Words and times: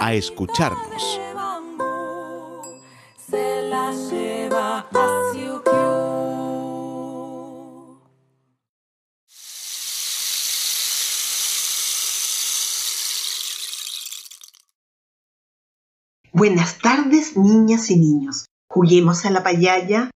a 0.00 0.14
escucharnos. 0.14 1.20
Buenas 16.32 16.78
tardes, 16.78 17.36
niñas 17.36 17.90
y 17.90 17.98
niños. 17.98 18.46
Juguemos 18.70 19.24
a 19.24 19.30
la 19.30 19.42
payaya. 19.42 20.10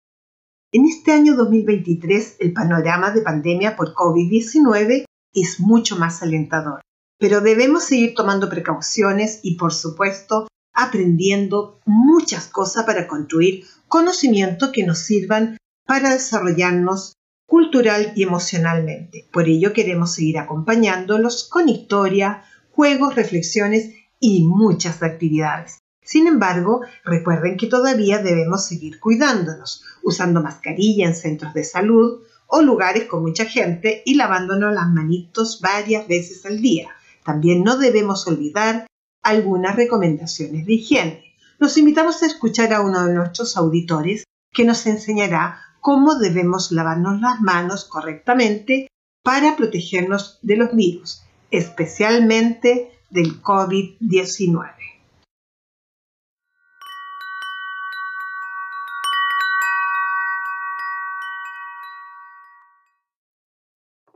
En 0.73 0.84
este 0.84 1.12
año 1.12 1.34
2023, 1.34 2.36
el 2.41 2.53
panorama 2.53 3.11
de 3.11 3.23
pandemia 3.23 3.77
por 3.77 3.95
COVID-19 3.95 5.05
es 5.33 5.61
mucho 5.61 5.97
más 5.97 6.23
alentador 6.23 6.81
pero 7.21 7.43
debemos 7.43 7.85
seguir 7.85 8.15
tomando 8.15 8.49
precauciones 8.49 9.41
y, 9.43 9.57
por 9.57 9.75
supuesto, 9.75 10.49
aprendiendo 10.73 11.79
muchas 11.85 12.47
cosas 12.47 12.85
para 12.87 13.07
construir 13.07 13.67
conocimiento 13.89 14.73
que 14.73 14.87
nos 14.87 15.01
sirvan 15.01 15.59
para 15.87 16.15
desarrollarnos 16.15 17.13
cultural 17.47 18.15
y 18.17 18.23
emocionalmente. 18.23 19.29
Por 19.31 19.48
ello 19.48 19.75
queremos 19.75 20.15
seguir 20.15 20.39
acompañándolos 20.39 21.47
con 21.47 21.69
historia, 21.69 22.43
juegos, 22.71 23.17
reflexiones 23.17 23.91
y 24.19 24.45
muchas 24.45 25.03
actividades. 25.03 25.79
Sin 26.03 26.27
embargo, 26.27 26.81
recuerden 27.05 27.59
que 27.59 27.67
todavía 27.67 28.23
debemos 28.23 28.65
seguir 28.65 28.98
cuidándonos, 28.98 29.85
usando 30.03 30.43
mascarilla 30.43 31.07
en 31.07 31.15
centros 31.15 31.53
de 31.53 31.65
salud 31.65 32.23
o 32.47 32.63
lugares 32.63 33.05
con 33.05 33.21
mucha 33.23 33.45
gente 33.45 34.03
y 34.07 34.15
lavándonos 34.15 34.73
las 34.73 34.89
manitos 34.89 35.61
varias 35.61 36.09
veces 36.09 36.47
al 36.47 36.63
día. 36.63 36.89
También 37.31 37.62
no 37.62 37.78
debemos 37.78 38.27
olvidar 38.27 38.89
algunas 39.23 39.77
recomendaciones 39.77 40.67
de 40.67 40.73
higiene. 40.73 41.25
Los 41.61 41.78
invitamos 41.78 42.24
a 42.24 42.27
escuchar 42.27 42.73
a 42.73 42.80
uno 42.80 43.07
de 43.07 43.14
nuestros 43.14 43.57
auditores 43.57 44.24
que 44.52 44.64
nos 44.64 44.85
enseñará 44.89 45.61
cómo 45.80 46.17
debemos 46.17 46.73
lavarnos 46.73 47.20
las 47.20 47.41
manos 47.41 47.85
correctamente 47.85 48.89
para 49.23 49.55
protegernos 49.55 50.41
de 50.42 50.57
los 50.57 50.74
virus, 50.74 51.23
especialmente 51.52 52.98
del 53.11 53.41
COVID-19. 53.41 54.74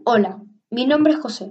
Hola, 0.05 0.43
mi 0.71 0.87
nombre 0.89 1.13
es 1.13 1.21
José. 1.21 1.51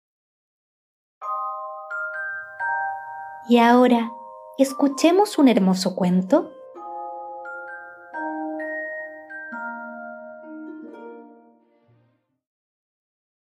Y 3.49 3.57
ahora, 3.57 4.11
escuchemos 4.57 5.37
un 5.37 5.47
hermoso 5.47 5.95
cuento. 5.95 6.51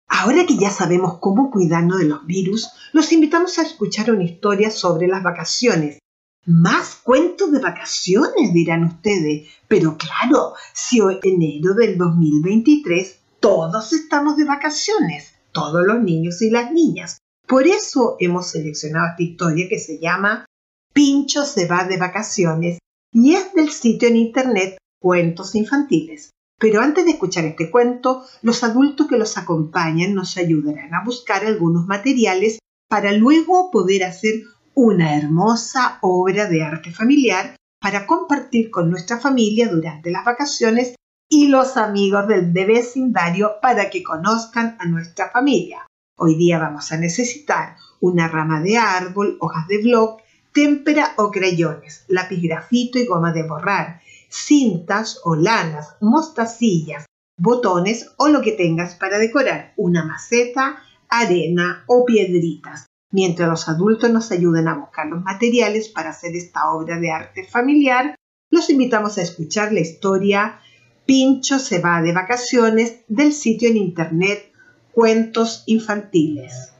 Ahora 0.08 0.46
que 0.46 0.58
ya 0.58 0.70
sabemos 0.70 1.18
cómo 1.20 1.50
cuidarnos 1.50 2.00
de 2.00 2.06
los 2.06 2.26
virus, 2.26 2.70
los 2.94 3.12
invitamos 3.12 3.58
a 3.58 3.64
escuchar 3.64 4.12
una 4.12 4.24
historia 4.24 4.70
sobre 4.72 5.08
las 5.08 5.24
vacaciones. 5.24 6.00
Más 6.46 6.96
cuentos 6.96 7.52
de 7.52 7.60
vacaciones, 7.60 8.54
dirán 8.54 8.84
ustedes. 8.84 9.48
Pero 9.68 9.98
claro, 9.98 10.54
si 10.74 11.02
hoy 11.02 11.20
enero 11.24 11.74
del 11.74 11.98
2023 11.98 13.20
todos 13.40 13.94
estamos 13.94 14.38
de 14.38 14.46
vacaciones, 14.46 15.34
todos 15.52 15.86
los 15.86 16.02
niños 16.02 16.42
y 16.42 16.50
las 16.50 16.72
niñas. 16.72 17.20
Por 17.48 17.66
eso 17.66 18.18
hemos 18.20 18.52
seleccionado 18.52 19.08
esta 19.08 19.24
historia 19.24 19.70
que 19.70 19.80
se 19.80 20.00
llama 20.00 20.46
Pincho 20.94 21.46
se 21.46 21.66
va 21.66 21.86
de 21.86 21.98
vacaciones 21.98 22.80
y 23.14 23.36
es 23.36 23.54
del 23.54 23.72
sitio 23.72 24.10
en 24.10 24.18
internet 24.18 24.78
Cuentos 25.00 25.56
Infantiles. 25.56 26.32
Pero 26.60 26.82
antes 26.82 27.06
de 27.06 27.12
escuchar 27.12 27.46
este 27.46 27.72
cuento, 27.72 28.24
los 28.42 28.64
adultos 28.64 29.08
que 29.08 29.18
los 29.18 29.38
acompañan 29.38 30.14
nos 30.14 30.36
ayudarán 30.38 30.94
a 30.94 31.06
buscar 31.06 31.46
algunos 31.46 31.86
materiales 31.88 32.60
para 32.90 33.14
luego 33.14 33.72
poder 33.72 34.04
hacer 34.04 34.42
una 34.74 35.18
hermosa 35.18 36.00
obra 36.02 36.50
de 36.50 36.64
arte 36.64 36.92
familiar 36.92 37.56
para 37.80 38.06
compartir 38.06 38.72
con 38.72 38.90
nuestra 38.90 39.20
familia 39.20 39.70
durante 39.70 40.12
las 40.12 40.26
vacaciones 40.26 40.96
y 41.30 41.48
los 41.48 41.78
amigos 41.78 42.28
del 42.28 42.52
de 42.52 42.66
vecindario 42.66 43.54
para 43.62 43.90
que 43.90 44.04
conozcan 44.04 44.76
a 44.80 44.86
nuestra 44.86 45.30
familia. 45.30 45.86
Hoy 46.20 46.34
día 46.34 46.58
vamos 46.58 46.92
a 46.92 46.98
necesitar 46.98 47.76
una 48.00 48.28
rama 48.28 48.60
de 48.60 48.76
árbol, 48.78 49.38
hojas 49.40 49.68
de 49.68 49.84
bloc, 49.84 50.22
témpera 50.52 51.14
o 51.18 51.30
crayones, 51.30 52.06
lápiz 52.08 52.42
grafito 52.42 52.98
y 52.98 53.06
goma 53.06 53.32
de 53.32 53.44
borrar, 53.44 54.02
cintas 54.28 55.22
o 55.24 55.36
lanas, 55.36 55.96
mostacillas, 56.02 57.06
botones 57.38 58.14
o 58.18 58.30
lo 58.30 58.42
que 58.42 58.54
tengas 58.54 58.96
para 58.96 59.20
decorar, 59.20 59.74
una 59.78 60.06
maceta, 60.06 60.82
arena 61.08 61.84
o 61.86 62.04
piedritas. 62.04 62.88
Mientras 63.12 63.48
los 63.48 63.70
adultos 63.70 64.10
nos 64.10 64.32
ayuden 64.32 64.68
a 64.68 64.74
buscar 64.74 65.06
los 65.06 65.24
materiales 65.24 65.88
para 65.88 66.10
hacer 66.10 66.36
esta 66.36 66.72
obra 66.72 67.00
de 67.00 67.12
arte 67.12 67.44
familiar, 67.44 68.16
los 68.50 68.72
invitamos 68.72 69.20
a 69.20 69.22
escuchar 69.22 69.72
la 69.72 69.82
historia 69.82 70.60
Pincho 71.06 71.58
se 71.58 71.80
va 71.80 72.02
de 72.02 72.12
vacaciones 72.12 73.06
del 73.08 73.32
sitio 73.32 73.70
en 73.70 73.78
internet 73.78 74.52
Cuentos 75.00 75.62
infantiles. 75.68 76.74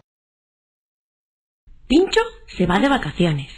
Pincho 1.88 2.20
se 2.48 2.66
va 2.66 2.80
de 2.80 2.90
vacaciones. 2.90 3.52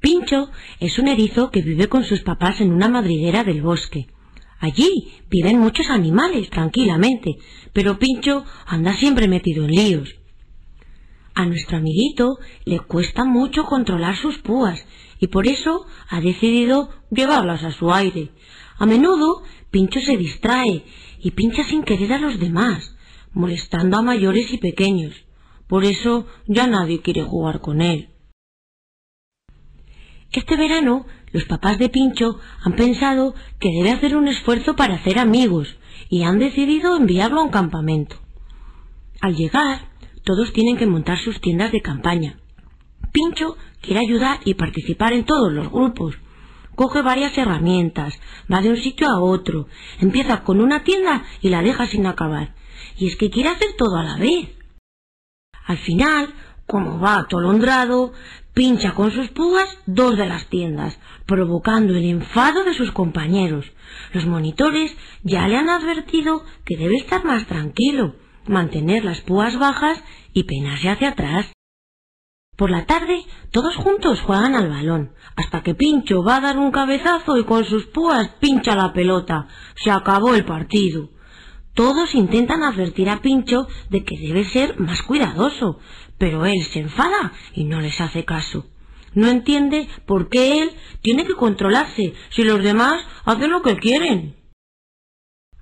Pincho 0.00 0.48
es 0.80 0.98
un 0.98 1.08
erizo 1.08 1.50
que 1.50 1.60
vive 1.60 1.90
con 1.90 2.04
sus 2.04 2.22
papás 2.22 2.62
en 2.62 2.72
una 2.72 2.88
madriguera 2.88 3.44
del 3.44 3.60
bosque. 3.60 4.06
Allí 4.60 5.12
viven 5.28 5.58
muchos 5.58 5.90
animales 5.90 6.48
tranquilamente, 6.48 7.36
pero 7.74 7.98
Pincho 7.98 8.46
anda 8.64 8.94
siempre 8.94 9.28
metido 9.28 9.66
en 9.66 9.72
líos. 9.72 10.16
A 11.34 11.44
nuestro 11.44 11.76
amiguito 11.76 12.38
le 12.64 12.80
cuesta 12.80 13.26
mucho 13.26 13.64
controlar 13.64 14.16
sus 14.16 14.38
púas 14.38 14.82
y 15.20 15.26
por 15.26 15.46
eso 15.46 15.84
ha 16.08 16.22
decidido 16.22 16.88
llevarlas 17.10 17.62
a 17.62 17.72
su 17.72 17.92
aire. 17.92 18.30
A 18.78 18.86
menudo 18.86 19.42
Pincho 19.70 20.00
se 20.00 20.16
distrae 20.16 20.86
y 21.26 21.32
pincha 21.32 21.64
sin 21.64 21.82
querer 21.82 22.12
a 22.12 22.20
los 22.20 22.38
demás, 22.38 22.94
molestando 23.32 23.96
a 23.96 24.02
mayores 24.02 24.52
y 24.52 24.58
pequeños. 24.58 25.12
Por 25.66 25.82
eso 25.84 26.24
ya 26.46 26.68
nadie 26.68 27.00
quiere 27.00 27.24
jugar 27.24 27.60
con 27.60 27.82
él. 27.82 28.10
Este 30.30 30.56
verano 30.56 31.04
los 31.32 31.44
papás 31.46 31.80
de 31.80 31.88
Pincho 31.88 32.38
han 32.62 32.76
pensado 32.76 33.34
que 33.58 33.72
debe 33.72 33.90
hacer 33.90 34.16
un 34.16 34.28
esfuerzo 34.28 34.76
para 34.76 34.94
hacer 34.94 35.18
amigos 35.18 35.76
y 36.08 36.22
han 36.22 36.38
decidido 36.38 36.96
enviarlo 36.96 37.40
a 37.40 37.42
un 37.42 37.50
campamento. 37.50 38.14
Al 39.20 39.34
llegar, 39.34 39.90
todos 40.22 40.52
tienen 40.52 40.76
que 40.76 40.86
montar 40.86 41.18
sus 41.18 41.40
tiendas 41.40 41.72
de 41.72 41.80
campaña. 41.80 42.38
Pincho 43.10 43.56
quiere 43.80 43.98
ayudar 43.98 44.38
y 44.44 44.54
participar 44.54 45.12
en 45.12 45.24
todos 45.24 45.52
los 45.52 45.72
grupos. 45.72 46.14
Coge 46.76 47.02
varias 47.02 47.36
herramientas, 47.36 48.14
va 48.52 48.60
de 48.60 48.68
un 48.68 48.76
sitio 48.76 49.08
a 49.08 49.18
otro, 49.18 49.66
empieza 49.98 50.44
con 50.44 50.60
una 50.60 50.84
tienda 50.84 51.24
y 51.40 51.48
la 51.48 51.62
deja 51.62 51.86
sin 51.86 52.06
acabar. 52.06 52.54
Y 52.98 53.08
es 53.08 53.16
que 53.16 53.30
quiere 53.30 53.48
hacer 53.48 53.70
todo 53.76 53.96
a 53.96 54.04
la 54.04 54.18
vez. 54.18 54.50
Al 55.64 55.78
final, 55.78 56.34
como 56.66 57.00
va 57.00 57.16
atolondrado, 57.16 58.12
pincha 58.52 58.94
con 58.94 59.10
sus 59.10 59.28
púas 59.30 59.66
dos 59.86 60.16
de 60.16 60.26
las 60.26 60.48
tiendas, 60.48 60.98
provocando 61.24 61.94
el 61.94 62.04
enfado 62.04 62.62
de 62.64 62.74
sus 62.74 62.92
compañeros. 62.92 63.72
Los 64.12 64.26
monitores 64.26 64.94
ya 65.22 65.48
le 65.48 65.56
han 65.56 65.70
advertido 65.70 66.44
que 66.66 66.76
debe 66.76 66.96
estar 66.96 67.24
más 67.24 67.46
tranquilo, 67.46 68.16
mantener 68.46 69.04
las 69.04 69.22
púas 69.22 69.58
bajas 69.58 70.02
y 70.34 70.44
peinarse 70.44 70.90
hacia 70.90 71.08
atrás. 71.08 71.55
Por 72.56 72.70
la 72.70 72.86
tarde, 72.86 73.22
todos 73.50 73.76
juntos 73.76 74.22
juegan 74.22 74.54
al 74.54 74.70
balón, 74.70 75.12
hasta 75.36 75.62
que 75.62 75.74
Pincho 75.74 76.24
va 76.24 76.36
a 76.36 76.40
dar 76.40 76.58
un 76.58 76.70
cabezazo 76.70 77.36
y 77.36 77.44
con 77.44 77.66
sus 77.66 77.84
púas 77.86 78.30
pincha 78.40 78.74
la 78.74 78.94
pelota. 78.94 79.48
Se 79.76 79.90
acabó 79.90 80.34
el 80.34 80.46
partido. 80.46 81.10
Todos 81.74 82.14
intentan 82.14 82.62
advertir 82.62 83.10
a 83.10 83.20
Pincho 83.20 83.68
de 83.90 84.02
que 84.04 84.18
debe 84.18 84.44
ser 84.46 84.80
más 84.80 85.02
cuidadoso, 85.02 85.78
pero 86.16 86.46
él 86.46 86.62
se 86.72 86.80
enfada 86.80 87.32
y 87.52 87.64
no 87.64 87.82
les 87.82 88.00
hace 88.00 88.24
caso. 88.24 88.64
No 89.12 89.28
entiende 89.28 89.86
por 90.06 90.30
qué 90.30 90.62
él 90.62 90.70
tiene 91.02 91.26
que 91.26 91.34
controlarse 91.34 92.14
si 92.30 92.42
los 92.42 92.62
demás 92.62 93.04
hacen 93.26 93.50
lo 93.50 93.60
que 93.60 93.76
quieren. 93.76 94.36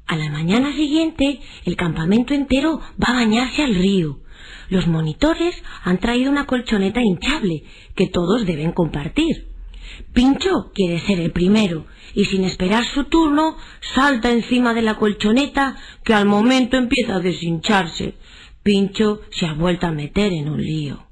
A 0.07 0.17
la 0.17 0.31
mañana 0.31 0.73
siguiente, 0.73 1.41
el 1.65 1.77
campamento 1.77 2.35
entero 2.35 2.79
va 3.03 3.09
a 3.09 3.15
bañarse 3.15 3.65
al 3.65 3.75
río. 3.75 4.21
Los 4.69 4.87
monitores 4.87 5.55
han 5.83 5.99
traído 5.99 6.31
una 6.31 6.47
colchoneta 6.47 7.01
hinchable 7.03 7.65
que 7.95 8.09
todos 8.09 8.47
deben 8.47 8.73
compartir. 8.73 9.49
Pincho 10.13 10.73
quiere 10.75 11.01
ser 11.01 11.21
el 11.21 11.33
primero 11.33 11.87
y 12.15 12.25
sin 12.25 12.45
esperar 12.45 12.85
su 12.85 13.05
turno 13.05 13.57
salta 13.95 14.31
encima 14.31 14.75
de 14.75 14.83
la 14.83 14.97
colchoneta 14.97 15.77
que 16.05 16.15
al 16.15 16.27
momento 16.27 16.77
empieza 16.77 17.17
a 17.17 17.21
deshincharse. 17.21 18.15
Pincho 18.63 19.21
se 19.31 19.47
ha 19.47 19.55
vuelto 19.55 19.87
a 19.87 19.93
meter 19.93 20.33
en 20.33 20.49
un 20.49 20.63
lío. 20.63 21.07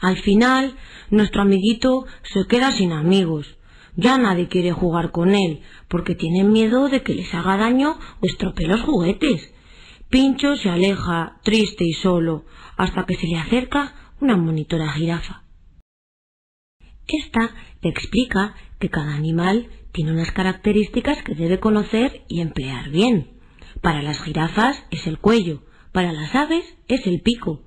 Al 0.00 0.16
final, 0.18 0.76
nuestro 1.10 1.42
amiguito 1.42 2.06
se 2.22 2.46
queda 2.48 2.72
sin 2.72 2.92
amigos 2.92 3.56
ya 3.96 4.16
nadie 4.16 4.48
quiere 4.48 4.72
jugar 4.72 5.10
con 5.10 5.34
él, 5.34 5.60
porque 5.88 6.14
tienen 6.14 6.50
miedo 6.50 6.88
de 6.88 7.02
que 7.02 7.14
les 7.14 7.32
haga 7.34 7.58
daño 7.58 7.98
o 8.20 8.26
estropee 8.26 8.66
los 8.66 8.80
juguetes. 8.80 9.51
Pincho 10.12 10.56
se 10.56 10.68
aleja, 10.68 11.40
triste 11.42 11.86
y 11.86 11.94
solo, 11.94 12.44
hasta 12.76 13.06
que 13.06 13.14
se 13.14 13.26
le 13.26 13.38
acerca 13.38 14.12
una 14.20 14.36
monitora 14.36 14.92
jirafa. 14.92 15.44
Esta 17.08 17.54
le 17.80 17.88
explica 17.88 18.54
que 18.78 18.90
cada 18.90 19.14
animal 19.14 19.70
tiene 19.90 20.12
unas 20.12 20.30
características 20.30 21.22
que 21.22 21.34
debe 21.34 21.60
conocer 21.60 22.24
y 22.28 22.42
emplear 22.42 22.90
bien. 22.90 23.38
Para 23.80 24.02
las 24.02 24.20
jirafas 24.20 24.84
es 24.90 25.06
el 25.06 25.18
cuello, 25.18 25.62
para 25.92 26.12
las 26.12 26.34
aves 26.34 26.66
es 26.88 27.06
el 27.06 27.22
pico. 27.22 27.62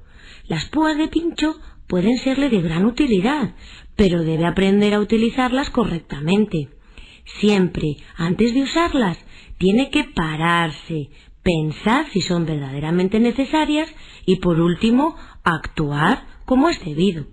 Las 0.47 0.65
púas 0.65 0.99
de 0.99 1.07
Pincho 1.07 1.55
pueden 1.87 2.19
serle 2.19 2.49
de 2.49 2.61
gran 2.61 2.85
utilidad, 2.85 3.55
pero 3.95 4.21
debe 4.21 4.45
aprender 4.45 4.93
a 4.93 4.99
utilizarlas 4.99 5.71
correctamente. 5.71 6.69
Siempre, 7.39 7.97
antes 8.17 8.53
de 8.53 8.61
usarlas, 8.61 9.17
tiene 9.57 9.89
que 9.89 10.03
pararse, 10.03 11.09
pensar 11.45 12.07
si 12.11 12.21
son 12.21 12.47
verdaderamente 12.47 13.19
necesarias 13.19 13.87
y, 14.25 14.37
por 14.37 14.59
último, 14.59 15.15
actuar 15.43 16.25
como 16.45 16.69
es 16.69 16.83
debido. 16.83 17.27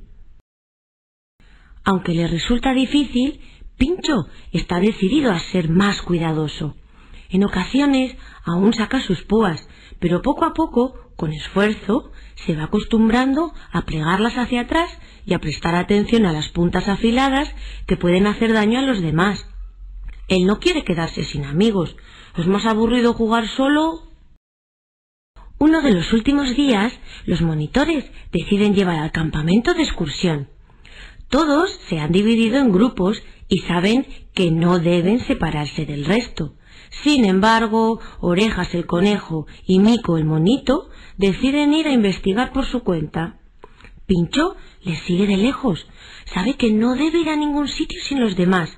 Aunque 1.82 2.12
le 2.12 2.28
resulta 2.28 2.74
difícil, 2.74 3.40
Pincho 3.78 4.26
está 4.52 4.80
decidido 4.80 5.32
a 5.32 5.38
ser 5.38 5.70
más 5.70 6.02
cuidadoso. 6.02 6.76
En 7.30 7.42
ocasiones 7.42 8.14
aún 8.44 8.74
saca 8.74 9.00
sus 9.00 9.22
púas, 9.22 9.66
pero 9.98 10.20
poco 10.20 10.44
a 10.44 10.52
poco, 10.52 10.94
con 11.16 11.32
esfuerzo, 11.32 12.12
se 12.34 12.54
va 12.54 12.64
acostumbrando 12.64 13.54
a 13.72 13.86
plegarlas 13.86 14.36
hacia 14.36 14.60
atrás 14.60 14.90
y 15.24 15.32
a 15.32 15.38
prestar 15.38 15.74
atención 15.74 16.26
a 16.26 16.32
las 16.32 16.50
puntas 16.50 16.86
afiladas 16.86 17.50
que 17.86 17.96
pueden 17.96 18.26
hacer 18.26 18.52
daño 18.52 18.78
a 18.78 18.82
los 18.82 19.00
demás. 19.00 19.48
Él 20.28 20.44
no 20.44 20.60
quiere 20.60 20.84
quedarse 20.84 21.24
sin 21.24 21.46
amigos. 21.46 21.96
¿Es 22.36 22.46
más 22.46 22.64
aburrido 22.64 23.12
jugar 23.12 23.46
solo? 23.46 24.04
Uno 25.58 25.82
de 25.82 25.92
los 25.92 26.12
últimos 26.14 26.56
días, 26.56 26.92
los 27.26 27.42
monitores 27.42 28.10
deciden 28.32 28.74
llevar 28.74 28.98
al 28.98 29.12
campamento 29.12 29.74
de 29.74 29.82
excursión. 29.82 30.48
Todos 31.28 31.70
se 31.88 31.98
han 31.98 32.10
dividido 32.10 32.56
en 32.58 32.72
grupos 32.72 33.22
y 33.48 33.58
saben 33.60 34.06
que 34.34 34.50
no 34.50 34.78
deben 34.78 35.20
separarse 35.20 35.84
del 35.84 36.06
resto. 36.06 36.54
Sin 37.04 37.26
embargo, 37.26 38.00
Orejas 38.20 38.74
el 38.74 38.86
conejo 38.86 39.46
y 39.66 39.78
Mico 39.78 40.16
el 40.16 40.24
monito 40.24 40.88
deciden 41.18 41.74
ir 41.74 41.86
a 41.86 41.92
investigar 41.92 42.52
por 42.52 42.64
su 42.64 42.82
cuenta. 42.82 43.40
Pincho 44.06 44.56
les 44.82 45.00
sigue 45.02 45.26
de 45.26 45.36
lejos, 45.36 45.86
sabe 46.32 46.54
que 46.54 46.72
no 46.72 46.94
debe 46.94 47.20
ir 47.20 47.28
a 47.28 47.36
ningún 47.36 47.68
sitio 47.68 48.00
sin 48.02 48.20
los 48.20 48.36
demás, 48.36 48.70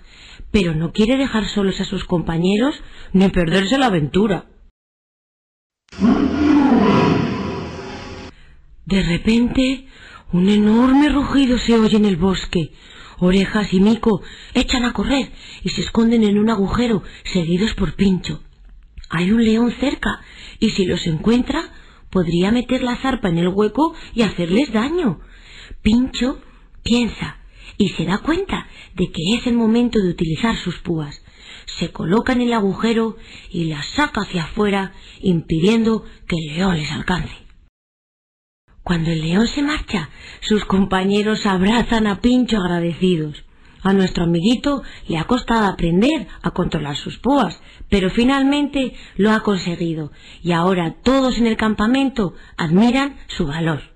pero 0.55 0.73
no 0.73 0.93
quiere 0.93 1.17
dejar 1.17 1.49
solos 1.49 1.81
a 1.81 1.85
sus 1.85 2.05
compañeros 2.05 2.81
ni 3.13 3.29
perderse 3.29 3.77
la 3.77 3.87
aventura. 3.87 4.47
De 8.87 9.03
repente, 9.03 9.89
un 10.33 10.49
enorme 10.49 11.09
rugido 11.09 11.59
se 11.59 11.75
oye 11.75 11.97
en 11.97 12.05
el 12.05 12.15
bosque. 12.15 12.71
Orejas 13.19 13.75
y 13.75 13.81
Mico 13.81 14.23
echan 14.55 14.85
a 14.85 14.93
correr 14.93 15.33
y 15.65 15.71
se 15.71 15.81
esconden 15.81 16.23
en 16.23 16.39
un 16.39 16.49
agujero, 16.49 17.03
seguidos 17.25 17.75
por 17.75 17.97
Pincho. 17.97 18.41
Hay 19.11 19.33
un 19.33 19.45
león 19.45 19.73
cerca, 19.81 20.21
y 20.61 20.71
si 20.71 20.87
los 20.87 21.05
encuentra, 21.09 21.73
podría 22.11 22.53
meter 22.53 22.85
la 22.85 22.95
zarpa 22.95 23.29
en 23.29 23.39
el 23.39 23.49
hueco 23.49 23.93
y 24.15 24.23
hacerles 24.23 24.73
daño. 24.73 25.19
Pincho 25.83 26.39
piensa 26.85 27.39
y 27.79 27.91
se 27.91 28.05
da 28.05 28.19
cuenta 28.19 28.69
de 28.95 29.11
que 29.11 29.23
es 29.37 29.47
el 29.47 29.55
momento 29.55 29.99
de 29.99 30.11
utilizar 30.11 30.57
sus 30.57 30.79
púas. 30.79 31.23
Se 31.79 31.91
coloca 31.91 32.33
en 32.33 32.43
el 32.43 32.53
agujero 32.53 33.17
y 33.51 33.65
las 33.65 33.87
saca 33.91 34.23
hacia 34.23 34.45
afuera, 34.45 34.93
impidiendo 35.21 36.05
que 36.29 36.37
el 36.37 36.57
león 36.57 36.77
les 36.77 36.91
alcance. 36.93 37.35
Cuando 38.83 39.11
el 39.11 39.23
león 39.23 39.49
se 39.49 39.63
marcha, 39.63 40.11
sus 40.41 40.65
compañeros 40.67 41.47
abrazan 41.47 42.07
a 42.07 42.21
Pincho 42.21 42.59
agradecidos. 42.59 43.43
A 43.83 43.93
nuestro 43.93 44.25
amiguito 44.25 44.83
le 45.09 45.19
ha 45.19 45.25
costado 45.25 45.67
aprender 45.67 46.27
a 46.43 46.51
controlar 46.51 46.97
sus 46.97 47.19
púas, 47.19 47.61
pero 47.89 48.11
finalmente 48.11 48.95
lo 49.17 49.31
ha 49.31 49.41
conseguido 49.41 50.11
y 50.43 50.53
ahora 50.53 50.97
todos 51.03 51.39
en 51.39 51.47
el 51.47 51.57
campamento 51.57 52.35
admiran 52.57 53.17
su 53.29 53.47
valor. 53.47 53.94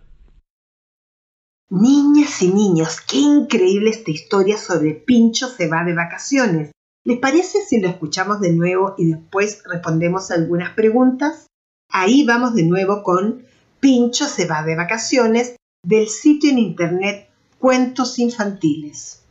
Niñas 1.70 2.40
y 2.40 2.48
niños, 2.48 3.02
qué 3.02 3.18
increíble 3.18 3.90
esta 3.90 4.10
historia 4.10 4.56
sobre 4.56 4.94
Pincho 4.94 5.48
se 5.48 5.68
va 5.68 5.84
de 5.84 5.94
vacaciones. 5.94 6.72
¿Les 7.04 7.18
parece 7.18 7.60
si 7.60 7.78
lo 7.78 7.88
escuchamos 7.88 8.40
de 8.40 8.52
nuevo 8.52 8.94
y 8.96 9.06
después 9.06 9.62
respondemos 9.64 10.30
algunas 10.30 10.74
preguntas? 10.74 11.46
Ahí 11.90 12.24
vamos 12.24 12.54
de 12.54 12.64
nuevo 12.64 13.02
con 13.02 13.44
Pincho 13.80 14.24
se 14.24 14.46
va 14.46 14.62
de 14.62 14.76
vacaciones 14.76 15.56
del 15.84 16.08
sitio 16.08 16.50
en 16.50 16.58
internet 16.58 17.28
Cuentos 17.58 18.18
Infantiles. 18.18 19.26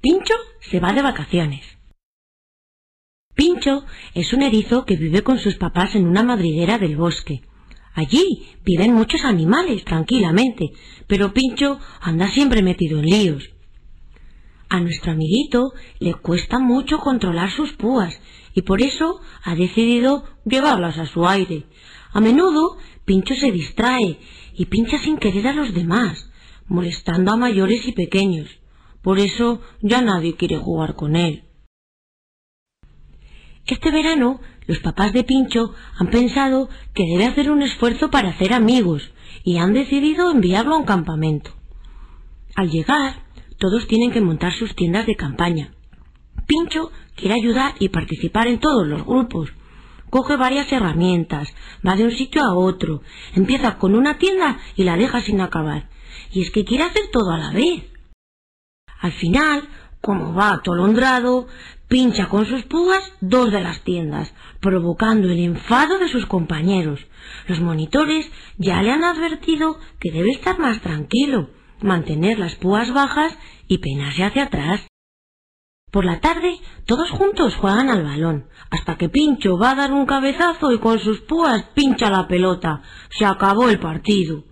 Pincho 0.00 0.34
se 0.60 0.78
va 0.78 0.92
de 0.92 1.02
vacaciones. 1.02 1.64
Pincho 3.34 3.84
es 4.14 4.32
un 4.32 4.42
erizo 4.42 4.84
que 4.84 4.96
vive 4.96 5.22
con 5.22 5.38
sus 5.38 5.56
papás 5.56 5.96
en 5.96 6.06
una 6.06 6.22
madriguera 6.22 6.78
del 6.78 6.96
bosque. 6.96 7.42
Allí 7.98 8.46
viven 8.64 8.94
muchos 8.94 9.24
animales 9.24 9.84
tranquilamente, 9.84 10.70
pero 11.08 11.32
Pincho 11.32 11.80
anda 12.00 12.30
siempre 12.30 12.62
metido 12.62 13.00
en 13.00 13.06
líos. 13.06 13.50
A 14.68 14.78
nuestro 14.78 15.10
amiguito 15.10 15.72
le 15.98 16.14
cuesta 16.14 16.60
mucho 16.60 17.00
controlar 17.00 17.50
sus 17.50 17.72
púas 17.72 18.14
y 18.54 18.62
por 18.62 18.82
eso 18.82 19.20
ha 19.42 19.56
decidido 19.56 20.22
llevarlas 20.44 20.96
a 20.96 21.06
su 21.06 21.26
aire, 21.26 21.64
a 22.12 22.20
menudo 22.20 22.76
Pincho 23.04 23.34
se 23.34 23.50
distrae 23.50 24.20
y 24.54 24.66
pincha 24.66 25.00
sin 25.00 25.16
querer 25.16 25.48
a 25.48 25.52
los 25.52 25.74
demás, 25.74 26.30
molestando 26.68 27.32
a 27.32 27.36
mayores 27.36 27.84
y 27.88 27.90
pequeños. 27.90 28.48
Por 29.02 29.18
eso 29.18 29.60
ya 29.82 30.02
nadie 30.02 30.36
quiere 30.36 30.56
jugar 30.56 30.94
con 30.94 31.16
él. 31.16 31.42
Este 33.66 33.90
verano 33.90 34.40
los 34.68 34.78
papás 34.80 35.14
de 35.14 35.24
Pincho 35.24 35.74
han 35.98 36.10
pensado 36.10 36.68
que 36.94 37.04
debe 37.04 37.24
hacer 37.24 37.50
un 37.50 37.62
esfuerzo 37.62 38.10
para 38.10 38.28
hacer 38.28 38.52
amigos 38.52 39.10
y 39.42 39.56
han 39.56 39.72
decidido 39.72 40.30
enviarlo 40.30 40.74
a 40.74 40.78
un 40.78 40.84
campamento. 40.84 41.50
Al 42.54 42.70
llegar, 42.70 43.22
todos 43.58 43.88
tienen 43.88 44.12
que 44.12 44.20
montar 44.20 44.52
sus 44.52 44.76
tiendas 44.76 45.06
de 45.06 45.16
campaña. 45.16 45.72
Pincho 46.46 46.92
quiere 47.16 47.34
ayudar 47.34 47.76
y 47.78 47.88
participar 47.88 48.46
en 48.46 48.60
todos 48.60 48.86
los 48.86 49.06
grupos. 49.06 49.50
Coge 50.10 50.36
varias 50.36 50.70
herramientas, 50.70 51.48
va 51.86 51.96
de 51.96 52.04
un 52.04 52.12
sitio 52.12 52.42
a 52.42 52.54
otro, 52.54 53.02
empieza 53.34 53.78
con 53.78 53.94
una 53.94 54.18
tienda 54.18 54.58
y 54.76 54.84
la 54.84 54.98
deja 54.98 55.22
sin 55.22 55.40
acabar. 55.40 55.88
Y 56.30 56.42
es 56.42 56.50
que 56.50 56.66
quiere 56.66 56.84
hacer 56.84 57.04
todo 57.10 57.30
a 57.30 57.38
la 57.38 57.52
vez. 57.52 57.84
Al 59.00 59.12
final, 59.12 59.66
como 60.00 60.34
va 60.34 60.52
atolondrado, 60.52 61.46
pincha 61.88 62.28
con 62.28 62.46
sus 62.46 62.64
púas 62.64 63.00
dos 63.20 63.50
de 63.50 63.60
las 63.60 63.82
tiendas, 63.82 64.32
provocando 64.60 65.28
el 65.28 65.38
enfado 65.38 65.98
de 65.98 66.08
sus 66.08 66.26
compañeros. 66.26 67.00
Los 67.46 67.60
monitores 67.60 68.30
ya 68.56 68.82
le 68.82 68.92
han 68.92 69.04
advertido 69.04 69.78
que 69.98 70.12
debe 70.12 70.30
estar 70.30 70.58
más 70.58 70.80
tranquilo, 70.80 71.50
mantener 71.80 72.38
las 72.38 72.54
púas 72.56 72.92
bajas 72.92 73.36
y 73.68 73.78
peinarse 73.78 74.24
hacia 74.24 74.44
atrás. 74.44 74.86
Por 75.90 76.04
la 76.04 76.20
tarde, 76.20 76.58
todos 76.84 77.10
juntos 77.10 77.56
juegan 77.56 77.88
al 77.88 78.04
balón, 78.04 78.46
hasta 78.70 78.96
que 78.96 79.08
Pincho 79.08 79.56
va 79.56 79.70
a 79.70 79.74
dar 79.74 79.92
un 79.92 80.04
cabezazo 80.04 80.70
y 80.72 80.78
con 80.78 80.98
sus 80.98 81.20
púas 81.20 81.64
pincha 81.74 82.10
la 82.10 82.28
pelota. 82.28 82.82
Se 83.10 83.24
acabó 83.24 83.70
el 83.70 83.80
partido. 83.80 84.44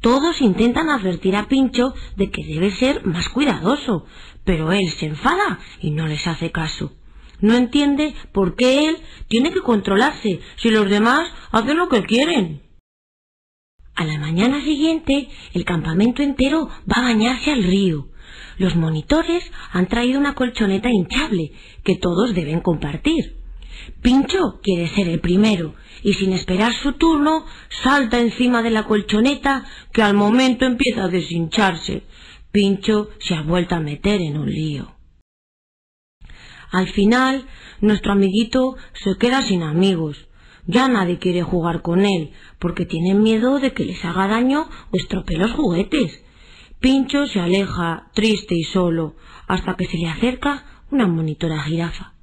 Todos 0.00 0.40
intentan 0.40 0.88
advertir 0.88 1.36
a 1.36 1.48
Pincho 1.48 1.92
de 2.16 2.30
que 2.30 2.42
debe 2.46 2.70
ser 2.70 3.04
más 3.04 3.28
cuidadoso, 3.28 4.06
pero 4.44 4.72
él 4.72 4.88
se 4.98 5.06
enfada 5.06 5.58
y 5.80 5.90
no 5.90 6.06
les 6.06 6.26
hace 6.26 6.50
caso. 6.50 6.92
No 7.40 7.54
entiende 7.54 8.14
por 8.32 8.54
qué 8.54 8.88
él 8.88 8.98
tiene 9.28 9.52
que 9.52 9.60
controlarse 9.60 10.40
si 10.56 10.70
los 10.70 10.88
demás 10.90 11.30
hacen 11.52 11.78
lo 11.78 11.88
que 11.88 12.02
quieren. 12.04 12.62
A 13.94 14.04
la 14.04 14.18
mañana 14.18 14.62
siguiente, 14.62 15.28
el 15.52 15.64
campamento 15.64 16.22
entero 16.22 16.68
va 16.90 17.00
a 17.00 17.12
bañarse 17.12 17.50
al 17.50 17.62
río. 17.64 18.08
Los 18.56 18.76
monitores 18.76 19.42
han 19.72 19.88
traído 19.88 20.18
una 20.18 20.34
colchoneta 20.34 20.90
hinchable 20.90 21.52
que 21.82 21.96
todos 21.96 22.34
deben 22.34 22.60
compartir. 22.60 23.36
Pincho 24.02 24.60
quiere 24.62 24.88
ser 24.94 25.08
el 25.08 25.20
primero 25.20 25.74
y 26.02 26.14
sin 26.14 26.32
esperar 26.32 26.72
su 26.74 26.92
turno 26.92 27.44
salta 27.82 28.18
encima 28.18 28.62
de 28.62 28.70
la 28.70 28.84
colchoneta 28.84 29.64
que 29.92 30.02
al 30.02 30.14
momento 30.14 30.64
empieza 30.64 31.04
a 31.04 31.08
deshincharse. 31.08 32.02
Pincho 32.52 33.10
se 33.20 33.34
ha 33.34 33.42
vuelto 33.42 33.76
a 33.76 33.80
meter 33.80 34.20
en 34.20 34.36
un 34.36 34.50
lío. 34.50 34.96
Al 36.72 36.88
final, 36.88 37.46
nuestro 37.80 38.12
amiguito 38.12 38.76
se 38.92 39.16
queda 39.18 39.42
sin 39.42 39.62
amigos. 39.62 40.28
Ya 40.66 40.88
nadie 40.88 41.18
quiere 41.18 41.42
jugar 41.42 41.82
con 41.82 42.04
él, 42.04 42.32
porque 42.58 42.86
tienen 42.86 43.22
miedo 43.22 43.60
de 43.60 43.72
que 43.72 43.84
les 43.84 44.04
haga 44.04 44.28
daño 44.28 44.68
o 44.90 44.96
estropee 44.96 45.38
los 45.38 45.52
juguetes. 45.52 46.24
Pincho 46.80 47.26
se 47.26 47.40
aleja, 47.40 48.10
triste 48.14 48.54
y 48.56 48.64
solo, 48.64 49.16
hasta 49.46 49.76
que 49.76 49.86
se 49.86 49.98
le 49.98 50.08
acerca 50.08 50.84
una 50.90 51.06
monitora 51.06 51.62
jirafa. 51.62 52.14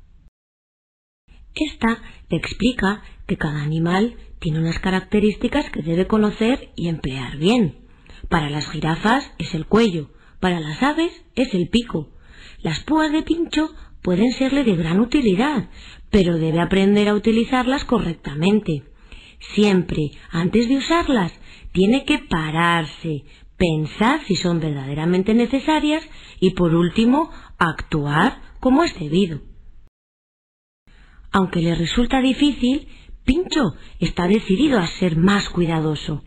Esta 1.56 2.02
le 2.30 2.38
explica 2.38 3.04
que 3.28 3.38
cada 3.38 3.62
animal 3.62 4.18
tiene 4.40 4.60
unas 4.60 4.80
características 4.80 5.70
que 5.72 5.82
debe 5.82 6.08
conocer 6.08 6.72
y 6.76 6.90
emplear 6.90 7.38
bien. 7.38 7.88
Para 8.30 8.50
las 8.50 8.70
jirafas 8.70 9.32
es 9.40 9.56
el 9.56 9.66
cuello, 9.66 10.10
para 10.40 10.60
las 10.60 10.82
aves 10.82 11.12
es 11.36 11.54
el 11.54 11.70
pico. 11.70 12.10
Las 12.62 12.84
púas 12.84 13.12
de 13.12 13.24
pincho 13.24 13.70
pueden 14.02 14.32
serle 14.32 14.64
de 14.64 14.76
gran 14.76 15.00
utilidad, 15.00 15.70
pero 16.10 16.38
debe 16.38 16.60
aprender 16.60 17.10
a 17.10 17.16
utilizarlas 17.16 17.86
correctamente. 17.86 18.84
Siempre, 19.54 20.12
antes 20.32 20.68
de 20.68 20.78
usarlas, 20.78 21.34
tiene 21.72 22.06
que 22.06 22.20
pararse, 22.20 23.26
pensar 23.58 24.22
si 24.26 24.36
son 24.36 24.60
verdaderamente 24.60 25.34
necesarias 25.34 26.04
y, 26.40 26.52
por 26.52 26.74
último, 26.74 27.30
actuar 27.58 28.42
como 28.60 28.84
es 28.84 28.98
debido. 29.00 29.42
Aunque 31.32 31.62
le 31.62 31.76
resulta 31.76 32.22
difícil, 32.22 32.88
Pincho 33.28 33.76
está 34.00 34.26
decidido 34.26 34.80
a 34.80 34.88
ser 34.88 35.18
más 35.18 35.50
cuidadoso. 35.50 36.24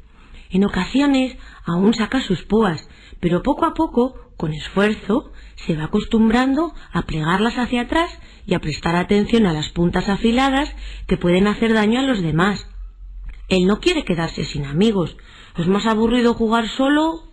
En 0.50 0.64
ocasiones 0.64 1.35
aún 1.64 1.95
saca 1.95 2.21
sus 2.21 2.43
púas, 2.43 2.87
pero 3.21 3.43
poco 3.43 3.67
a 3.67 3.75
poco, 3.75 4.15
con 4.37 4.53
esfuerzo, 4.53 5.33
se 5.67 5.77
va 5.77 5.85
acostumbrando 5.85 6.73
a 6.93 7.03
plegarlas 7.03 7.59
hacia 7.59 7.83
atrás 7.83 8.11
y 8.47 8.55
a 8.55 8.61
prestar 8.61 8.97
atención 8.97 9.47
a 9.47 9.53
las 9.53 9.69
puntas 9.69 10.09
afiladas 10.09 10.75
que 11.07 11.19
pueden 11.19 11.47
hacer 11.47 11.75
daño 11.75 12.00
a 12.00 12.05
los 12.05 12.23
demás. 12.23 12.67
Él 13.49 13.67
no 13.67 13.81
quiere 13.81 14.05
quedarse 14.05 14.45
sin 14.45 14.65
amigos. 14.65 15.17
¿Es 15.59 15.67
más 15.67 15.87
aburrido 15.87 16.35
jugar 16.35 16.69
solo? 16.69 17.25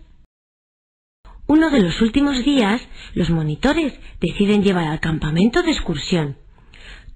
Uno 1.46 1.70
de 1.70 1.80
los 1.80 2.02
últimos 2.02 2.44
días, 2.44 2.82
los 3.14 3.30
monitores 3.30 3.98
deciden 4.20 4.62
llevar 4.62 4.88
al 4.88 5.00
campamento 5.00 5.62
de 5.62 5.70
excursión. 5.70 6.36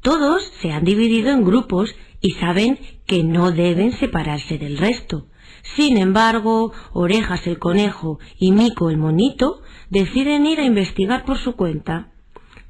Todos 0.00 0.42
se 0.62 0.72
han 0.72 0.84
dividido 0.84 1.30
en 1.30 1.44
grupos 1.44 1.94
y 2.22 2.30
saben 2.32 2.78
que 3.06 3.24
no 3.24 3.52
deben 3.52 3.92
separarse 3.98 4.56
del 4.56 4.78
resto. 4.78 5.26
Sin 5.62 5.96
embargo, 5.96 6.72
Orejas 6.92 7.46
el 7.46 7.58
conejo 7.58 8.18
y 8.38 8.52
Mico 8.52 8.90
el 8.90 8.98
monito 8.98 9.62
deciden 9.90 10.46
ir 10.46 10.60
a 10.60 10.64
investigar 10.64 11.24
por 11.24 11.38
su 11.38 11.54
cuenta. 11.54 12.12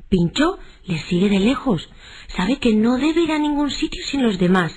Pincho 0.09 0.59
les 0.85 1.03
sigue 1.07 1.29
de 1.29 1.41
lejos, 1.41 1.89
sabe 2.37 2.59
que 2.59 2.75
no 2.75 2.99
debe 2.99 3.23
ir 3.23 3.33
a 3.33 3.39
ningún 3.39 3.71
sitio 3.71 4.03
sin 4.05 4.23
los 4.23 4.39
demás, 4.39 4.73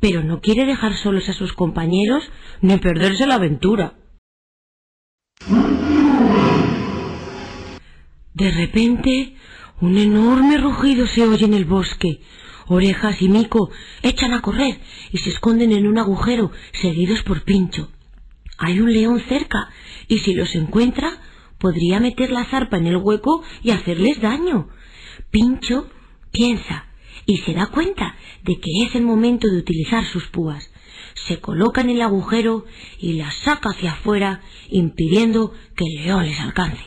pero 0.00 0.22
no 0.22 0.40
quiere 0.40 0.64
dejar 0.64 0.94
solos 0.94 1.28
a 1.28 1.34
sus 1.34 1.52
compañeros 1.52 2.30
ni 2.62 2.78
perderse 2.78 3.26
la 3.26 3.34
aventura. 3.34 3.94
De 8.34 8.50
repente, 8.50 9.36
un 9.80 9.98
enorme 9.98 10.56
rugido 10.56 11.06
se 11.06 11.26
oye 11.26 11.44
en 11.44 11.54
el 11.54 11.64
bosque. 11.64 12.20
Orejas 12.72 13.20
y 13.20 13.28
Mico 13.28 13.68
echan 14.00 14.32
a 14.32 14.42
correr 14.42 14.78
y 15.10 15.18
se 15.18 15.30
esconden 15.30 15.72
en 15.72 15.88
un 15.88 15.98
agujero, 15.98 16.52
seguidos 16.80 17.20
por 17.24 17.42
Pincho. 17.42 17.90
Hay 18.58 18.78
un 18.78 18.92
león 18.92 19.20
cerca, 19.28 19.70
y 20.06 20.18
si 20.18 20.34
los 20.34 20.54
encuentra, 20.54 21.20
podría 21.58 21.98
meter 21.98 22.30
la 22.30 22.44
zarpa 22.44 22.76
en 22.76 22.86
el 22.86 22.98
hueco 22.98 23.42
y 23.64 23.72
hacerles 23.72 24.20
daño. 24.20 24.68
Pincho 25.32 25.90
piensa 26.30 26.86
y 27.26 27.38
se 27.38 27.54
da 27.54 27.66
cuenta 27.66 28.14
de 28.44 28.60
que 28.60 28.70
es 28.86 28.94
el 28.94 29.02
momento 29.02 29.48
de 29.48 29.58
utilizar 29.58 30.04
sus 30.04 30.28
púas. 30.28 30.70
Se 31.26 31.40
coloca 31.40 31.80
en 31.80 31.90
el 31.90 32.00
agujero 32.00 32.66
y 33.00 33.14
las 33.14 33.34
saca 33.38 33.70
hacia 33.70 33.94
afuera, 33.94 34.42
impidiendo 34.68 35.52
que 35.74 35.86
el 35.86 36.04
león 36.04 36.24
les 36.24 36.38
alcance. 36.38 36.84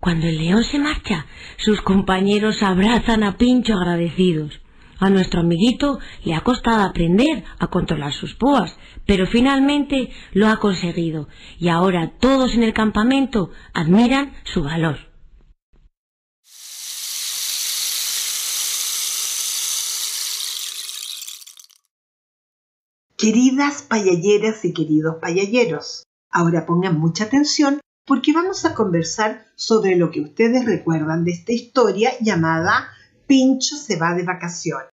Cuando 0.00 0.28
el 0.28 0.38
león 0.38 0.62
se 0.62 0.78
marcha, 0.78 1.26
sus 1.56 1.82
compañeros 1.82 2.62
abrazan 2.62 3.24
a 3.24 3.36
Pincho 3.36 3.74
agradecidos. 3.74 4.60
A 5.00 5.10
nuestro 5.10 5.40
amiguito 5.40 5.98
le 6.24 6.34
ha 6.34 6.40
costado 6.42 6.82
aprender 6.82 7.44
a 7.58 7.68
controlar 7.68 8.12
sus 8.12 8.34
púas, 8.34 8.76
pero 9.06 9.26
finalmente 9.26 10.10
lo 10.32 10.48
ha 10.48 10.58
conseguido 10.58 11.28
y 11.58 11.68
ahora 11.68 12.12
todos 12.18 12.54
en 12.54 12.62
el 12.62 12.72
campamento 12.72 13.50
admiran 13.74 14.34
su 14.44 14.62
valor. 14.62 14.98
Queridas 23.16 23.82
payalleras 23.82 24.64
y 24.64 24.72
queridos 24.72 25.16
payalleros, 25.20 26.04
ahora 26.30 26.66
pongan 26.66 27.00
mucha 27.00 27.24
atención 27.24 27.80
porque 28.08 28.32
vamos 28.32 28.64
a 28.64 28.74
conversar 28.74 29.44
sobre 29.54 29.94
lo 29.94 30.10
que 30.10 30.22
ustedes 30.22 30.64
recuerdan 30.64 31.24
de 31.24 31.32
esta 31.32 31.52
historia 31.52 32.12
llamada 32.20 32.88
Pincho 33.26 33.76
se 33.76 33.98
va 33.98 34.14
de 34.14 34.22
vacaciones. 34.22 34.88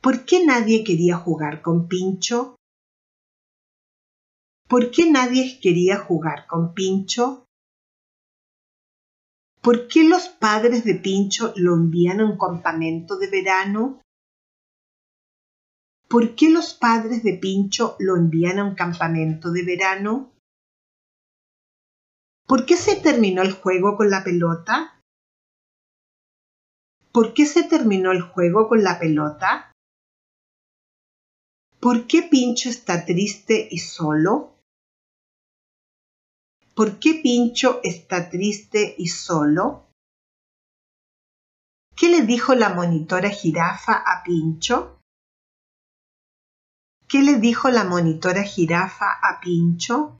¿Por 0.00 0.24
qué 0.24 0.42
nadie 0.46 0.82
quería 0.82 1.18
jugar 1.18 1.60
con 1.60 1.88
Pincho? 1.88 2.56
¿Por 4.66 4.90
qué 4.90 5.10
nadie 5.10 5.60
quería 5.60 5.98
jugar 5.98 6.46
con 6.46 6.72
Pincho? 6.72 7.44
¿Por 9.60 9.86
qué 9.86 10.04
los 10.04 10.28
padres 10.28 10.84
de 10.84 10.94
Pincho 10.94 11.52
lo 11.56 11.74
envían 11.74 12.20
a 12.20 12.24
un 12.24 12.38
campamento 12.38 13.18
de 13.18 13.28
verano? 13.28 14.00
¿Por 16.08 16.34
qué 16.34 16.48
los 16.48 16.72
padres 16.72 17.22
de 17.22 17.34
Pincho 17.34 17.94
lo 17.98 18.16
envían 18.16 18.58
a 18.58 18.64
un 18.64 18.74
campamento 18.74 19.52
de 19.52 19.64
verano? 19.64 20.35
¿Por 22.46 22.64
qué 22.64 22.76
se 22.76 22.94
terminó 22.96 23.42
el 23.42 23.52
juego 23.52 23.96
con 23.96 24.08
la 24.08 24.22
pelota? 24.22 25.00
¿Por 27.12 27.34
qué 27.34 27.44
se 27.44 27.64
terminó 27.64 28.12
el 28.12 28.20
juego 28.20 28.68
con 28.68 28.84
la 28.84 29.00
pelota? 29.00 29.72
¿Por 31.80 32.06
qué 32.06 32.22
Pincho 32.22 32.68
está 32.68 33.04
triste 33.04 33.66
y 33.70 33.78
solo? 33.78 34.54
¿Por 36.76 37.00
qué 37.00 37.20
Pincho 37.22 37.80
está 37.82 38.30
triste 38.30 38.94
y 38.96 39.08
solo? 39.08 39.86
¿Qué 41.96 42.10
le 42.10 42.22
dijo 42.22 42.54
la 42.54 42.68
monitora 42.74 43.30
jirafa 43.30 43.94
a 43.94 44.22
Pincho? 44.22 45.00
¿Qué 47.08 47.22
le 47.22 47.36
dijo 47.40 47.70
la 47.70 47.84
monitora 47.84 48.42
jirafa 48.42 49.06
a 49.10 49.40
Pincho? 49.40 50.18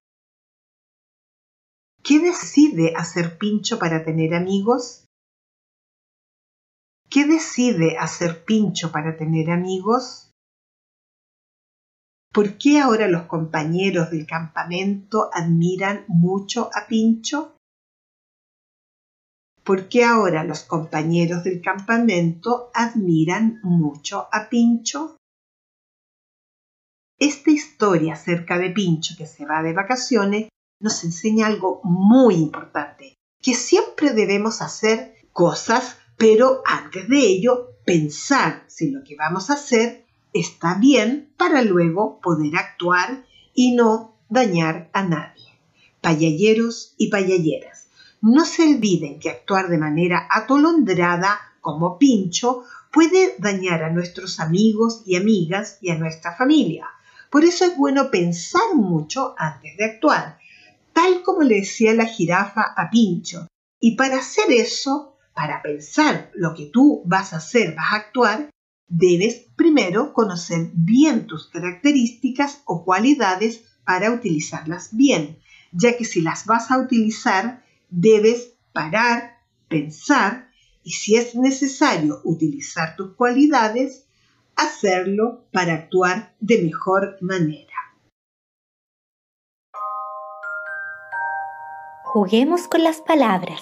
¿Qué 2.07 2.21
decide 2.21 2.95
hacer 2.95 3.37
Pincho 3.37 3.81
para 3.81 4.05
tener 4.05 4.33
amigos? 4.33 5.07
¿Qué 7.11 7.27
decide 7.27 7.99
hacer 7.99 8.45
Pincho 8.45 8.93
para 8.93 9.17
tener 9.17 9.51
amigos? 9.51 10.31
¿Por 12.33 12.59
qué 12.59 12.79
ahora 12.79 13.09
los 13.09 13.25
compañeros 13.27 14.13
del 14.13 14.25
campamento 14.25 15.31
admiran 15.33 16.05
mucho 16.07 16.71
a 16.73 16.87
Pincho? 16.87 17.57
¿Por 19.65 19.89
qué 19.89 20.05
ahora 20.05 20.45
los 20.45 20.63
compañeros 20.63 21.43
del 21.43 21.61
campamento 21.61 22.71
admiran 22.73 23.59
mucho 23.65 24.29
a 24.31 24.49
Pincho? 24.49 25.17
Esta 27.19 27.51
historia 27.51 28.15
acerca 28.15 28.59
de 28.59 28.71
Pincho 28.71 29.15
que 29.19 29.27
se 29.27 29.45
va 29.45 29.61
de 29.65 29.73
vacaciones 29.73 30.49
nos 30.79 31.05
enseña 31.05 31.47
algo 31.47 31.81
muy 31.85 32.35
importante, 32.35 33.19
que 33.41 33.55
siempre 33.55 34.13
debemos 34.13 34.63
hacer 34.63 35.15
cosas, 35.33 35.97
pero 36.17 36.63
antes 36.65 37.09
de 37.09 37.19
ello 37.19 37.77
pensar 37.85 38.65
si 38.69 38.91
lo 38.91 39.05
que 39.05 39.17
vamos 39.17 39.51
a 39.51 39.55
hacer 39.55 40.07
está 40.33 40.75
bien 40.75 41.33
para 41.37 41.63
luego 41.63 42.21
poder 42.21 42.57
actuar 42.57 43.25
y 43.55 43.75
no 43.75 44.19
dañar 44.29 44.91
a 44.93 45.03
nadie. 45.03 45.47
Payalleros 46.01 46.95
y 46.99 47.09
payalleras, 47.09 47.89
no 48.21 48.45
se 48.45 48.63
olviden 48.63 49.19
que 49.19 49.31
actuar 49.31 49.69
de 49.69 49.79
manera 49.79 50.27
atolondrada 50.31 51.39
como 51.61 51.99
pincho 51.99 52.65
puede 52.93 53.35
dañar 53.39 53.83
a 53.83 53.91
nuestros 53.91 54.41
amigos 54.41 55.03
y 55.05 55.17
amigas 55.17 55.79
y 55.81 55.91
a 55.91 55.99
nuestra 55.99 56.35
familia. 56.35 56.87
Por 57.31 57.45
eso 57.45 57.65
es 57.65 57.77
bueno 57.77 58.11
pensar 58.11 58.75
mucho 58.75 59.35
antes 59.37 59.77
de 59.77 59.85
actuar, 59.85 60.39
tal 60.97 61.23
como 61.23 61.43
le 61.43 61.57
decía 61.57 61.93
la 61.93 62.07
jirafa 62.07 62.73
a 62.75 62.89
Pincho. 62.89 63.49
Y 63.79 63.97
para 63.97 64.17
hacer 64.17 64.51
eso, 64.51 65.19
para 65.35 65.61
pensar 65.61 66.31
lo 66.33 66.55
que 66.55 66.71
tú 66.73 67.03
vas 67.05 67.35
a 67.35 67.37
hacer, 67.37 67.75
vas 67.75 67.93
a 67.93 67.97
actuar, 67.97 68.49
debes 68.89 69.45
primero 69.57 70.15
conocer 70.15 70.71
bien 70.73 71.27
tus 71.27 71.49
características 71.49 72.63
o 72.65 72.83
cualidades 72.83 73.77
para 73.85 74.11
utilizarlas 74.11 74.97
bien, 74.97 75.39
ya 75.71 75.99
que 75.99 76.07
si 76.07 76.23
las 76.23 76.47
vas 76.47 76.71
a 76.71 76.79
utilizar, 76.79 77.63
debes 77.91 78.55
parar, 78.73 79.37
pensar 79.69 80.49
y 80.83 80.93
si 80.93 81.17
es 81.17 81.35
necesario 81.35 82.23
utilizar 82.25 82.97
tus 82.97 83.15
cualidades, 83.17 84.07
hacerlo 84.55 85.45
para 85.53 85.75
actuar 85.75 86.35
de 86.41 86.63
mejor 86.63 87.19
manera. 87.21 87.76
Juguemos 92.19 92.67
con 92.67 92.83
las 92.83 93.03
palabras. 93.03 93.61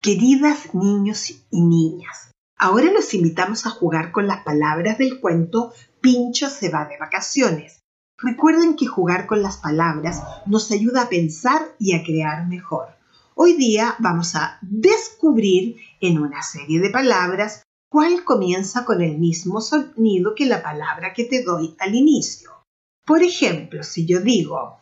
Queridas 0.00 0.72
niños 0.76 1.30
y 1.50 1.60
niñas, 1.62 2.30
ahora 2.56 2.92
los 2.92 3.12
invitamos 3.14 3.66
a 3.66 3.70
jugar 3.70 4.12
con 4.12 4.28
las 4.28 4.44
palabras 4.44 4.96
del 4.96 5.18
cuento 5.18 5.72
Pincho 6.00 6.48
se 6.48 6.70
va 6.70 6.84
de 6.84 6.96
vacaciones. 6.96 7.80
Recuerden 8.16 8.76
que 8.76 8.86
jugar 8.86 9.26
con 9.26 9.42
las 9.42 9.56
palabras 9.56 10.22
nos 10.46 10.70
ayuda 10.70 11.02
a 11.02 11.08
pensar 11.08 11.62
y 11.80 11.96
a 11.96 12.04
crear 12.04 12.46
mejor. 12.46 12.90
Hoy 13.34 13.54
día 13.54 13.96
vamos 13.98 14.36
a 14.36 14.56
descubrir 14.62 15.78
en 16.00 16.20
una 16.20 16.44
serie 16.44 16.78
de 16.78 16.90
palabras 16.90 17.64
cuál 17.90 18.24
comienza 18.24 18.84
con 18.84 19.02
el 19.02 19.18
mismo 19.18 19.60
sonido 19.60 20.34
que 20.34 20.46
la 20.46 20.62
palabra 20.62 21.12
que 21.12 21.24
te 21.24 21.42
doy 21.42 21.74
al 21.80 21.94
inicio. 21.94 22.64
Por 23.04 23.22
ejemplo, 23.22 23.82
si 23.82 24.06
yo 24.06 24.20
digo 24.20 24.80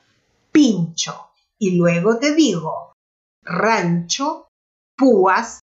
pincho 0.53 1.31
y 1.59 1.77
luego 1.77 2.19
te 2.19 2.35
digo 2.35 2.93
rancho, 3.43 4.49
púas, 4.95 5.61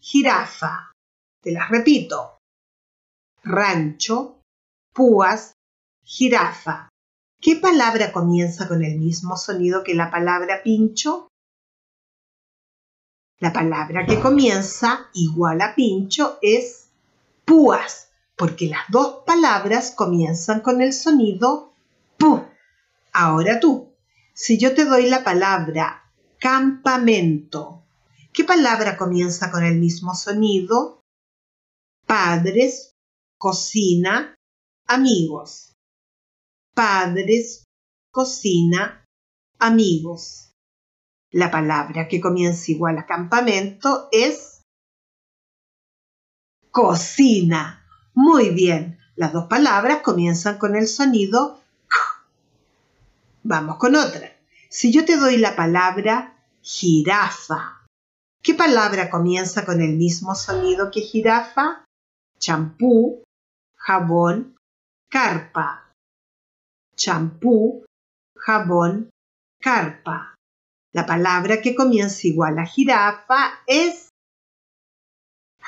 jirafa. 0.00 0.90
Te 1.40 1.52
las 1.52 1.70
repito. 1.70 2.38
Rancho, 3.44 4.40
púas, 4.92 5.52
jirafa. 6.02 6.88
¿Qué 7.40 7.54
palabra 7.56 8.12
comienza 8.12 8.66
con 8.66 8.82
el 8.82 8.98
mismo 8.98 9.36
sonido 9.36 9.84
que 9.84 9.94
la 9.94 10.10
palabra 10.10 10.62
pincho? 10.64 11.28
La 13.38 13.52
palabra 13.52 14.04
que 14.04 14.18
comienza 14.18 15.08
igual 15.14 15.60
a 15.60 15.76
pincho 15.76 16.38
es 16.42 16.87
púas, 17.48 18.10
porque 18.36 18.68
las 18.68 18.84
dos 18.90 19.24
palabras 19.26 19.90
comienzan 19.90 20.60
con 20.60 20.80
el 20.82 20.92
sonido 20.92 21.74
pu. 22.18 22.44
Ahora 23.12 23.58
tú, 23.58 23.92
si 24.34 24.58
yo 24.58 24.74
te 24.74 24.84
doy 24.84 25.08
la 25.08 25.24
palabra 25.24 26.04
campamento, 26.38 27.78
¿Qué 28.38 28.44
palabra 28.44 28.96
comienza 28.96 29.50
con 29.50 29.64
el 29.64 29.80
mismo 29.80 30.14
sonido? 30.14 31.02
Padres, 32.06 32.94
cocina, 33.36 34.36
amigos. 34.86 35.74
Padres, 36.72 37.64
cocina, 38.12 39.04
amigos. 39.58 40.52
La 41.32 41.50
palabra 41.50 42.06
que 42.06 42.20
comienza 42.20 42.70
igual 42.70 42.98
a 42.98 43.06
campamento 43.06 44.08
es 44.12 44.57
cocina. 46.70 47.84
Muy 48.14 48.50
bien, 48.50 48.98
las 49.16 49.32
dos 49.32 49.46
palabras 49.46 50.02
comienzan 50.02 50.58
con 50.58 50.76
el 50.76 50.86
sonido 50.86 51.60
k. 51.86 51.96
Vamos 53.42 53.76
con 53.76 53.96
otra. 53.96 54.32
Si 54.68 54.92
yo 54.92 55.04
te 55.04 55.16
doy 55.16 55.38
la 55.38 55.56
palabra 55.56 56.34
jirafa, 56.62 57.78
¿Qué 58.48 58.54
palabra 58.54 59.10
comienza 59.10 59.66
con 59.66 59.82
el 59.82 59.96
mismo 59.96 60.34
sonido 60.34 60.90
que 60.90 61.00
jirafa? 61.00 61.84
Champú, 62.38 63.22
jabón, 63.76 64.56
carpa. 65.10 65.92
Champú, 66.96 67.84
jabón, 68.36 69.10
carpa. 69.60 70.34
La 70.94 71.04
palabra 71.04 71.60
que 71.60 71.74
comienza 71.74 72.26
igual 72.26 72.58
a 72.58 72.64
jirafa 72.64 73.60
es 73.66 74.07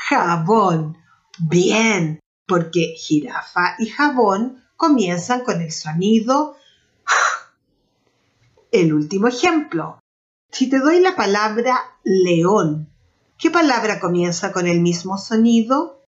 jabón. 0.09 0.99
Bien, 1.39 2.21
porque 2.47 2.95
jirafa 2.97 3.77
y 3.79 3.87
jabón 3.87 4.65
comienzan 4.77 5.45
con 5.45 5.61
el 5.61 5.73
sonido. 5.73 6.57
El 8.73 8.95
último 8.95 9.29
ejemplo. 9.29 9.99
Si 10.53 10.69
te 10.69 10.79
doy 10.79 11.01
la 11.01 11.17
palabra 11.17 11.99
león, 12.05 12.89
¿qué 13.39 13.51
palabra 13.51 14.01
comienza 14.01 14.53
con 14.53 14.67
el 14.67 14.81
mismo 14.81 15.19
sonido? 15.19 16.05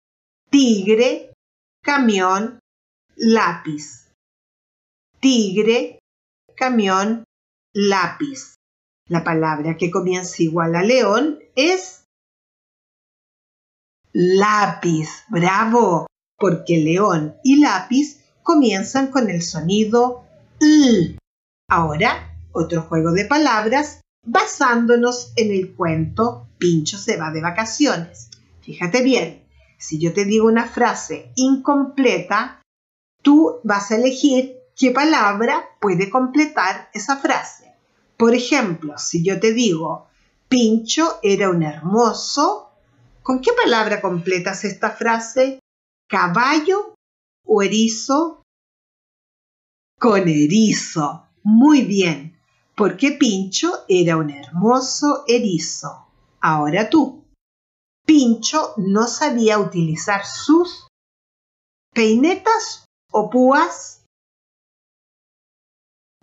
Tigre, 0.51 1.33
camión, 1.83 2.61
lápiz. 3.17 4.13
Tigre, 5.21 5.99
camión, 6.57 7.25
lápiz. 7.73 8.55
La 9.09 9.25
palabra 9.25 9.77
que 9.77 9.91
comienza 9.91 10.43
igual 10.43 10.77
a 10.77 10.83
león 10.83 11.41
es 11.57 12.02
lápiz. 14.13 15.25
Bravo, 15.29 16.07
porque 16.39 16.79
león 16.79 17.37
y 17.43 17.61
lápiz 17.61 18.21
comienzan 18.43 19.09
con 19.09 19.31
el 19.31 19.43
sonido 19.43 20.25
L. 20.61 21.19
Ahora, 21.69 22.37
otro 22.53 22.83
juego 22.83 23.13
de 23.13 23.25
palabras 23.25 24.01
basándonos 24.25 25.33
en 25.37 25.51
el 25.51 25.75
cuento 25.75 26.47
Pincho 26.59 26.99
se 26.99 27.17
va 27.17 27.31
de 27.31 27.41
vacaciones. 27.41 28.29
Fíjate 28.61 29.03
bien, 29.03 29.43
si 29.79 29.99
yo 29.99 30.13
te 30.13 30.25
digo 30.25 30.47
una 30.47 30.67
frase 30.67 31.33
incompleta, 31.35 32.63
tú 33.23 33.61
vas 33.65 33.91
a 33.91 33.97
elegir 33.97 34.57
qué 34.77 34.93
palabra 34.93 35.71
puede 35.81 36.09
completar 36.09 36.89
esa 36.95 37.17
frase. 37.17 37.73
Por 38.17 38.35
ejemplo, 38.35 38.99
si 38.99 39.25
yo 39.25 39.41
te 39.41 39.53
digo, 39.53 40.07
Pincho 40.49 41.19
era 41.23 41.51
un 41.51 41.63
hermoso, 41.63 42.72
¿con 43.23 43.41
qué 43.41 43.53
palabra 43.53 44.01
completas 44.01 44.65
esta 44.65 44.91
frase? 44.91 45.61
¿Caballo 46.09 46.95
o 47.47 47.63
erizo? 47.63 48.43
Con 49.99 50.29
erizo. 50.29 51.29
Muy 51.45 51.83
bien 51.83 52.33
porque 52.77 53.13
Pincho 53.13 53.85
era 53.89 54.17
un 54.17 54.31
hermoso 54.31 55.25
erizo. 55.27 56.07
Ahora 56.41 56.89
tú. 56.89 57.25
Pincho 58.05 58.75
no 58.79 59.07
sabía 59.07 59.59
utilizar 59.59 60.27
sus 60.27 60.89
peinetas 61.95 62.85
o 63.13 63.31
púas. 63.31 64.05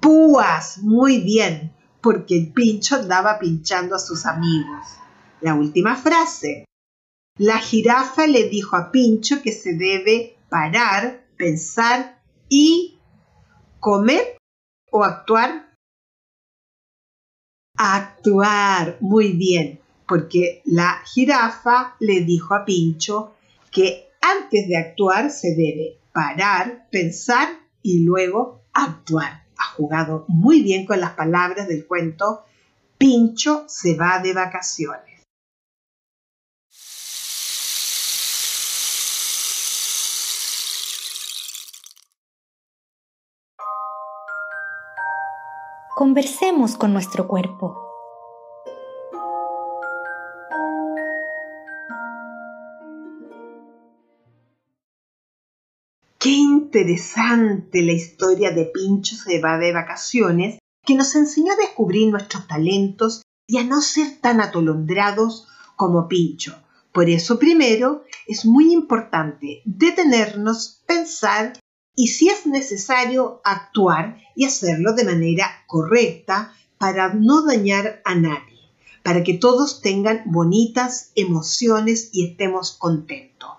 Púas, 0.01 0.79
muy 0.79 1.21
bien, 1.21 1.73
porque 2.01 2.37
el 2.37 2.51
Pincho 2.51 2.95
andaba 2.95 3.39
pinchando 3.39 3.95
a 3.95 3.99
sus 3.99 4.25
amigos. 4.25 4.85
La 5.41 5.53
última 5.53 5.95
frase. 5.95 6.65
La 7.39 7.57
jirafa 7.57 8.27
le 8.27 8.49
dijo 8.49 8.75
a 8.75 8.91
Pincho 8.91 9.41
que 9.41 9.53
se 9.53 9.73
debe 9.73 10.35
parar, 10.49 11.25
pensar 11.37 12.21
y 12.49 12.99
comer 13.79 14.35
o 14.91 15.05
actuar. 15.05 15.73
Actuar, 17.77 18.97
muy 18.99 19.31
bien, 19.31 19.79
porque 20.05 20.61
la 20.65 21.01
jirafa 21.05 21.95
le 22.01 22.25
dijo 22.25 22.55
a 22.55 22.65
Pincho 22.65 23.35
que 23.71 24.09
antes 24.19 24.67
de 24.67 24.75
actuar 24.75 25.31
se 25.31 25.55
debe 25.55 25.97
parar, 26.11 26.89
pensar 26.91 27.47
y 27.81 28.03
luego 28.03 28.63
actuar. 28.73 29.45
Ha 29.57 29.75
jugado 29.75 30.25
muy 30.27 30.61
bien 30.61 30.85
con 30.85 30.99
las 30.99 31.11
palabras 31.11 31.69
del 31.69 31.87
cuento 31.87 32.43
Pincho 32.97 33.63
se 33.69 33.95
va 33.95 34.19
de 34.19 34.33
vacaciones. 34.33 35.08
Conversemos 45.99 46.77
con 46.77 46.93
nuestro 46.93 47.27
cuerpo. 47.27 47.75
Qué 56.17 56.29
interesante 56.29 57.81
la 57.81 57.91
historia 57.91 58.51
de 58.51 58.71
Pincho 58.73 59.17
se 59.17 59.41
va 59.41 59.57
de 59.57 59.73
vacaciones 59.73 60.59
que 60.85 60.95
nos 60.95 61.13
enseñó 61.15 61.51
a 61.51 61.57
descubrir 61.57 62.09
nuestros 62.09 62.47
talentos 62.47 63.23
y 63.45 63.57
a 63.57 63.65
no 63.65 63.81
ser 63.81 64.21
tan 64.21 64.39
atolondrados 64.39 65.49
como 65.75 66.07
Pincho. 66.07 66.55
Por 66.93 67.09
eso 67.09 67.37
primero 67.37 68.05
es 68.25 68.45
muy 68.45 68.71
importante 68.71 69.61
detenernos, 69.65 70.81
pensar 70.87 71.59
y 71.95 72.07
si 72.07 72.29
es 72.29 72.45
necesario 72.45 73.41
actuar 73.43 74.17
y 74.35 74.45
hacerlo 74.45 74.93
de 74.93 75.03
manera 75.03 75.63
correcta 75.67 76.53
para 76.77 77.13
no 77.13 77.45
dañar 77.45 78.01
a 78.05 78.15
nadie, 78.15 78.59
para 79.03 79.23
que 79.23 79.33
todos 79.33 79.81
tengan 79.81 80.23
bonitas 80.25 81.11
emociones 81.15 82.09
y 82.13 82.25
estemos 82.25 82.73
contentos. 82.73 83.49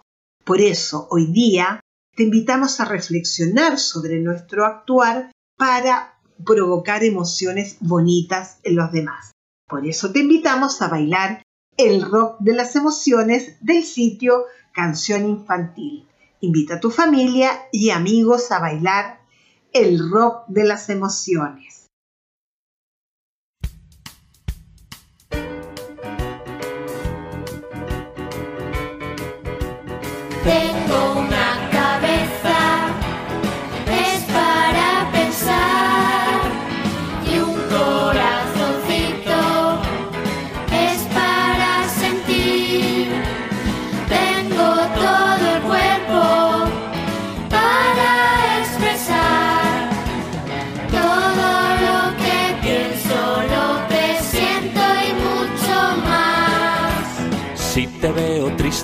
Por 0.45 0.61
eso 0.61 1.07
hoy 1.11 1.27
día 1.27 1.81
te 2.17 2.25
invitamos 2.25 2.81
a 2.81 2.87
reflexionar 2.87 3.79
sobre 3.79 4.19
nuestro 4.21 4.65
actuar 4.65 5.31
para 5.57 6.19
provocar 6.45 7.05
emociones 7.05 7.77
bonitas 7.81 8.59
en 8.63 8.77
los 8.77 8.91
demás. 8.91 9.33
Por 9.69 9.87
eso 9.87 10.11
te 10.11 10.21
invitamos 10.21 10.83
a 10.83 10.89
bailar 10.89 11.43
el 11.77 12.03
rock 12.03 12.37
de 12.41 12.55
las 12.55 12.75
emociones 12.77 13.57
del 13.61 13.85
sitio 13.85 14.47
Canción 14.73 15.29
Infantil. 15.29 16.07
Invita 16.41 16.75
a 16.75 16.81
tu 16.81 16.91
familia 16.91 17.69
y 17.71 17.91
amigos 17.91 18.51
a 18.51 18.61
bailar 18.61 19.21
el 19.73 20.11
rock 20.11 20.45
de 20.49 20.65
las 20.65 20.89
emociones. 20.89 21.80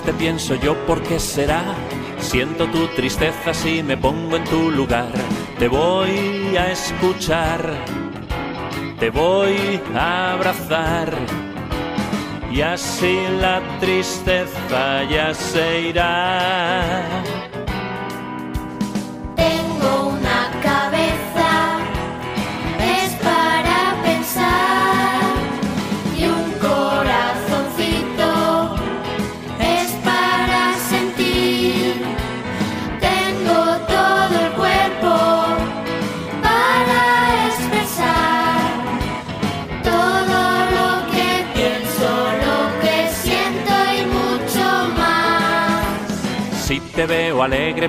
Triste 0.07 0.13
pienso 0.13 0.55
yo 0.55 0.75
por 0.85 1.01
qué 1.03 1.19
será. 1.19 1.63
Siento 2.19 2.67
tu 2.67 2.87
tristeza 2.95 3.53
si 3.53 3.83
me 3.83 3.97
pongo 3.97 4.37
en 4.37 4.43
tu 4.45 4.71
lugar. 4.71 5.11
Te 5.59 5.67
voy 5.67 6.55
a 6.57 6.71
escuchar, 6.71 7.61
te 8.99 9.09
voy 9.09 9.79
a 9.95 10.33
abrazar. 10.33 11.11
Y 12.51 12.61
así 12.61 13.17
la 13.41 13.61
tristeza 13.79 15.03
ya 15.09 15.33
se 15.33 15.89
irá. 15.89 17.06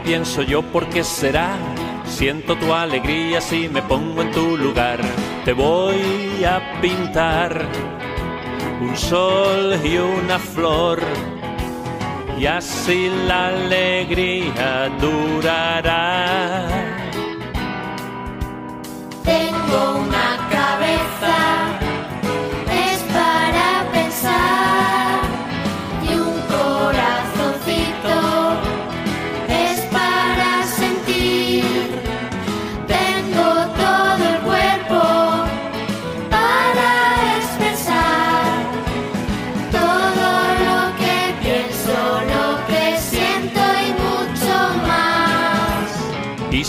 Pienso 0.00 0.42
yo 0.42 0.62
por 0.62 0.88
qué 0.88 1.04
será. 1.04 1.56
Siento 2.04 2.56
tu 2.56 2.72
alegría 2.72 3.40
si 3.40 3.68
me 3.68 3.82
pongo 3.82 4.22
en 4.22 4.32
tu 4.32 4.56
lugar. 4.56 5.00
Te 5.44 5.52
voy 5.52 6.44
a 6.44 6.80
pintar 6.80 7.66
un 8.80 8.96
sol 8.96 9.78
y 9.84 9.96
una 9.98 10.38
flor. 10.38 11.00
Y 12.38 12.46
así 12.46 13.10
la 13.26 13.48
alegría 13.48 14.88
durará. 15.00 16.87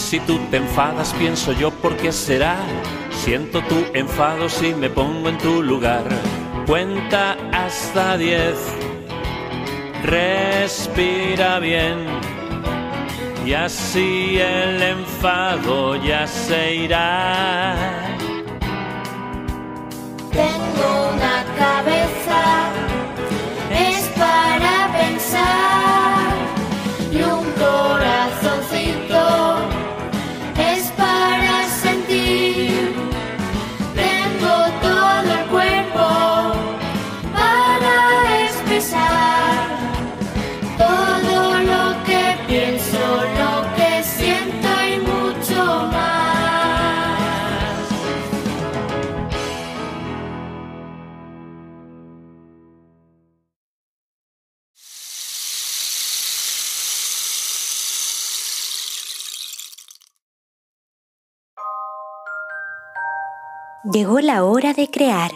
Si 0.10 0.20
tú 0.22 0.40
te 0.50 0.58
enfadas, 0.58 1.14
pienso 1.20 1.52
yo 1.54 1.70
por 1.70 1.96
qué 1.96 2.12
será. 2.12 2.56
Siento 3.12 3.62
tu 3.66 3.86
enfado 3.94 4.50
si 4.50 4.74
me 4.74 4.90
pongo 4.90 5.30
en 5.30 5.38
tu 5.38 5.62
lugar. 5.62 6.04
Cuenta 6.66 7.38
hasta 7.54 8.18
diez. 8.18 8.56
Respira 10.04 11.60
bien. 11.60 12.08
Y 13.46 13.54
así 13.54 14.40
el 14.40 14.82
enfado 14.82 15.96
ya 15.98 16.26
se 16.26 16.74
irá. 16.74 17.76
Tengo 20.32 21.12
una 21.14 21.46
cabeza, 21.56 22.49
Llegó 63.86 64.20
la 64.20 64.44
hora 64.44 64.74
de 64.74 64.92
crear. 64.92 65.32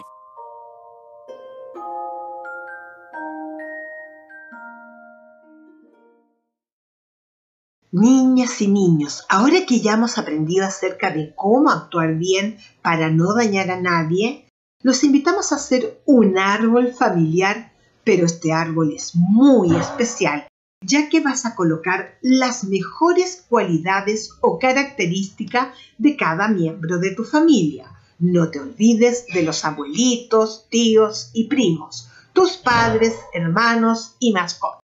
Niñas 7.94 8.62
y 8.62 8.68
niños, 8.68 9.24
ahora 9.30 9.66
que 9.66 9.80
ya 9.80 9.94
hemos 9.94 10.18
aprendido 10.18 10.66
acerca 10.66 11.10
de 11.12 11.34
cómo 11.38 11.70
actuar 11.70 12.16
bien 12.16 12.58
para 12.82 13.10
no 13.10 13.34
dañar 13.34 13.72
a 13.72 13.80
nadie, 13.80 14.50
los 14.82 15.06
invitamos 15.06 15.54
a 15.54 15.56
hacer 15.56 16.02
un 16.06 16.38
árbol 16.38 16.92
familiar, 16.92 17.72
pero 18.04 18.26
este 18.26 18.52
árbol 18.52 18.92
es 18.94 19.16
muy 19.16 19.74
especial, 19.74 20.48
ya 20.86 21.08
que 21.08 21.22
vas 21.22 21.46
a 21.46 21.56
colocar 21.56 22.18
las 22.22 22.66
mejores 22.66 23.46
cualidades 23.48 24.32
o 24.42 24.60
características 24.60 25.70
de 25.98 26.18
cada 26.18 26.50
miembro 26.50 27.00
de 27.00 27.12
tu 27.12 27.24
familia. 27.24 27.90
No 28.20 28.50
te 28.50 28.60
olvides 28.60 29.26
de 29.28 29.44
los 29.44 29.66
abuelitos, 29.66 30.68
tíos 30.70 31.32
y 31.34 31.48
primos, 31.48 32.10
tus 32.34 32.58
padres, 32.58 33.16
hermanos 33.34 34.16
y 34.20 34.32
mascotas. 34.32 34.82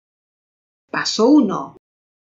Paso 0.89 1.29
1. 1.29 1.77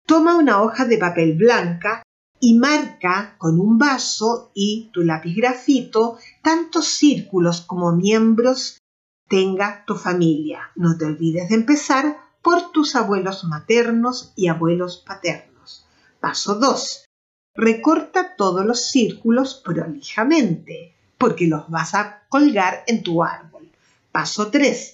Toma 0.06 0.38
una 0.38 0.62
hoja 0.62 0.86
de 0.86 0.98
papel 0.98 1.38
blanca 1.38 2.04
y 2.40 2.58
marca 2.58 3.36
con 3.38 3.60
un 3.60 3.78
vaso 3.78 4.52
y 4.54 4.90
tu 4.94 5.02
lápiz 5.02 5.36
grafito 5.36 6.18
tantos 6.42 6.86
círculos 6.88 7.62
como 7.62 7.92
miembros 7.92 8.80
tenga 9.28 9.84
tu 9.86 9.96
familia. 9.96 10.72
No 10.76 10.98
te 10.98 11.06
olvides 11.06 11.50
de 11.50 11.56
empezar 11.56 12.18
por 12.42 12.72
tus 12.72 12.96
abuelos 12.96 13.44
maternos 13.46 14.34
y 14.36 14.48
abuelos 14.48 15.04
paternos. 15.06 15.88
Paso 16.20 16.56
2. 16.56 17.06
Recorta 17.56 18.36
todos 18.36 18.66
los 18.66 18.88
círculos 18.88 19.62
prolijamente, 19.64 20.95
porque 21.26 21.48
los 21.48 21.68
vas 21.72 21.96
a 21.96 22.22
colgar 22.30 22.84
en 22.86 23.02
tu 23.02 23.24
árbol. 23.24 23.68
Paso 24.12 24.52
3. 24.52 24.94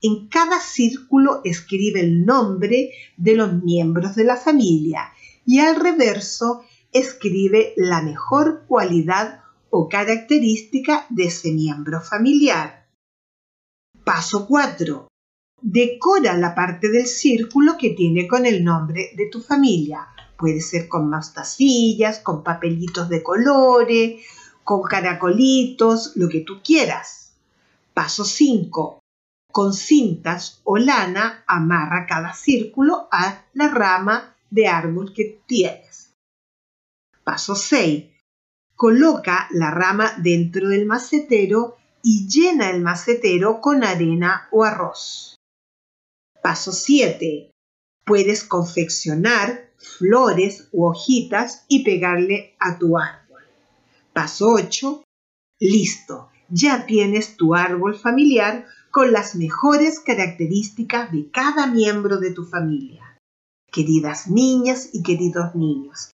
En 0.00 0.28
cada 0.28 0.60
círculo 0.60 1.40
escribe 1.42 1.98
el 1.98 2.24
nombre 2.24 2.92
de 3.16 3.34
los 3.34 3.52
miembros 3.64 4.14
de 4.14 4.22
la 4.22 4.36
familia 4.36 5.12
y 5.44 5.58
al 5.58 5.74
reverso 5.74 6.62
escribe 6.92 7.72
la 7.76 8.00
mejor 8.00 8.64
cualidad 8.68 9.40
o 9.70 9.88
característica 9.88 11.04
de 11.08 11.24
ese 11.24 11.50
miembro 11.50 12.00
familiar. 12.00 12.86
Paso 14.04 14.46
4. 14.46 15.08
Decora 15.62 16.36
la 16.36 16.54
parte 16.54 16.90
del 16.90 17.08
círculo 17.08 17.76
que 17.76 17.90
tiene 17.90 18.28
con 18.28 18.46
el 18.46 18.62
nombre 18.62 19.10
de 19.16 19.26
tu 19.26 19.40
familia. 19.40 20.06
Puede 20.38 20.60
ser 20.60 20.86
con 20.86 21.10
mostacillas, 21.10 22.20
con 22.20 22.44
papelitos 22.44 23.08
de 23.08 23.20
colores, 23.24 24.22
con 24.72 24.88
caracolitos, 24.88 26.12
lo 26.16 26.30
que 26.30 26.40
tú 26.40 26.62
quieras. 26.64 27.34
Paso 27.92 28.24
5 28.24 29.00
con 29.52 29.74
cintas 29.74 30.62
o 30.64 30.78
lana 30.78 31.44
amarra 31.46 32.06
cada 32.06 32.32
círculo 32.32 33.06
a 33.12 33.44
la 33.52 33.68
rama 33.68 34.34
de 34.48 34.68
árbol 34.68 35.12
que 35.12 35.42
tienes. 35.46 36.14
Paso 37.22 37.54
6. 37.54 38.06
Coloca 38.74 39.46
la 39.50 39.70
rama 39.70 40.14
dentro 40.16 40.70
del 40.70 40.86
macetero 40.86 41.76
y 42.02 42.26
llena 42.26 42.70
el 42.70 42.80
macetero 42.80 43.60
con 43.60 43.84
arena 43.84 44.48
o 44.52 44.64
arroz. 44.64 45.36
Paso 46.42 46.72
7. 46.72 47.50
Puedes 48.06 48.42
confeccionar 48.42 49.70
flores 49.76 50.68
u 50.72 50.86
hojitas 50.86 51.66
y 51.68 51.84
pegarle 51.84 52.56
a 52.58 52.78
tu 52.78 52.96
árbol. 52.96 53.21
Paso 54.12 54.48
8. 54.48 55.04
Listo, 55.60 56.28
ya 56.50 56.84
tienes 56.84 57.38
tu 57.38 57.54
árbol 57.54 57.94
familiar 57.94 58.66
con 58.90 59.10
las 59.10 59.34
mejores 59.36 60.00
características 60.00 61.10
de 61.12 61.30
cada 61.30 61.66
miembro 61.66 62.18
de 62.18 62.30
tu 62.30 62.44
familia. 62.44 63.16
Queridas 63.70 64.28
niñas 64.28 64.90
y 64.92 65.02
queridos 65.02 65.54
niños, 65.54 66.10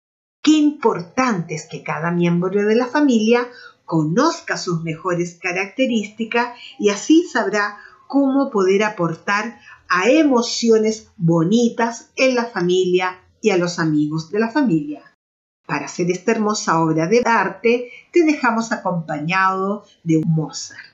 qué 0.42 0.52
importante 0.52 1.54
es 1.54 1.68
que 1.70 1.85
cada 1.85 2.11
miembro 2.11 2.66
de 2.66 2.74
la 2.74 2.88
familia 2.88 3.46
conozca 3.85 4.57
sus 4.57 4.83
mejores 4.83 5.38
características 5.40 6.59
y 6.80 6.88
así 6.88 7.22
sabrá 7.22 7.78
cómo 8.09 8.50
poder 8.50 8.83
aportar 8.83 9.61
a 9.88 10.09
emociones 10.09 11.12
bonitas 11.16 12.11
en 12.16 12.35
la 12.35 12.46
familia 12.46 13.20
y 13.40 13.50
a 13.50 13.57
los 13.57 13.78
amigos 13.78 14.33
de 14.33 14.40
la 14.40 14.50
familia. 14.50 15.13
Para 15.66 15.87
hacer 15.87 16.11
esta 16.11 16.33
hermosa 16.33 16.81
obra 16.81 17.07
de 17.07 17.22
arte, 17.24 17.90
te 18.12 18.24
dejamos 18.24 18.70
acompañado 18.72 19.85
de 20.03 20.22
Mozart. 20.27 20.93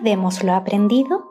Recordemos 0.00 0.42
lo 0.42 0.54
aprendido 0.54 1.30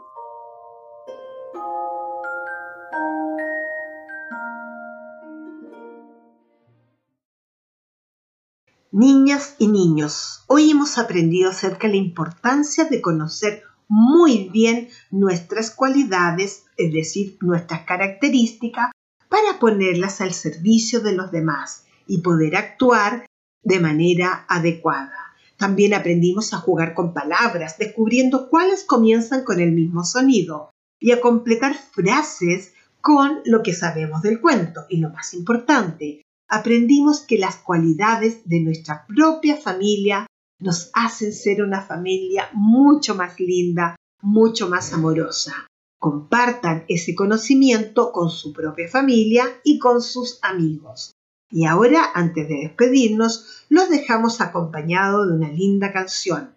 Niñas 8.92 9.56
y 9.58 9.70
niños, 9.70 10.44
hoy 10.46 10.70
hemos 10.70 11.00
aprendido 11.00 11.50
acerca 11.50 11.88
de 11.88 11.94
la 11.94 12.00
importancia 12.00 12.86
de 12.86 13.02
conocer 13.02 13.64
muy 13.88 14.50
bien 14.50 14.90
nuestras 15.10 15.72
cualidades, 15.72 16.66
es 16.78 16.94
decir, 16.94 17.40
nuestras 17.42 17.86
características, 17.86 18.92
para 19.30 19.58
ponerlas 19.60 20.22
al 20.22 20.34
servicio 20.34 21.00
de 21.00 21.14
los 21.14 21.32
demás 21.32 21.86
y 22.06 22.22
poder 22.22 22.56
actuar 22.56 23.26
de 23.64 23.80
manera 23.80 24.46
adecuada. 24.48 25.29
También 25.60 25.94
aprendimos 25.94 26.54
a 26.54 26.58
jugar 26.58 26.94
con 26.94 27.14
palabras, 27.14 27.78
descubriendo 27.78 28.50
cuáles 28.50 28.86
comienzan 28.86 29.44
con 29.44 29.60
el 29.60 29.74
mismo 29.74 30.06
sonido 30.06 30.72
y 31.02 31.12
a 31.12 31.20
completar 31.20 31.76
frases 31.76 32.74
con 33.02 33.42
lo 33.44 33.62
que 33.62 33.74
sabemos 33.74 34.22
del 34.22 34.40
cuento. 34.40 34.86
Y 34.88 35.02
lo 35.02 35.10
más 35.10 35.34
importante, 35.34 36.22
aprendimos 36.48 37.20
que 37.20 37.38
las 37.38 37.58
cualidades 37.58 38.48
de 38.48 38.62
nuestra 38.62 39.06
propia 39.06 39.58
familia 39.58 40.28
nos 40.62 40.92
hacen 40.94 41.34
ser 41.34 41.62
una 41.62 41.82
familia 41.82 42.48
mucho 42.54 43.14
más 43.16 43.38
linda, 43.38 43.98
mucho 44.22 44.70
más 44.70 44.94
amorosa. 44.94 45.68
Compartan 46.00 46.86
ese 46.88 47.14
conocimiento 47.16 48.14
con 48.14 48.30
su 48.30 48.54
propia 48.54 48.88
familia 48.88 49.46
y 49.66 49.78
con 49.78 50.02
sus 50.02 50.40
amigos. 50.42 51.12
Y 51.52 51.66
ahora, 51.66 52.12
antes 52.14 52.48
de 52.48 52.56
despedirnos, 52.56 53.64
los 53.70 53.90
dejamos 53.90 54.40
acompañados 54.40 55.28
de 55.28 55.34
una 55.34 55.50
linda 55.50 55.92
canción, 55.92 56.54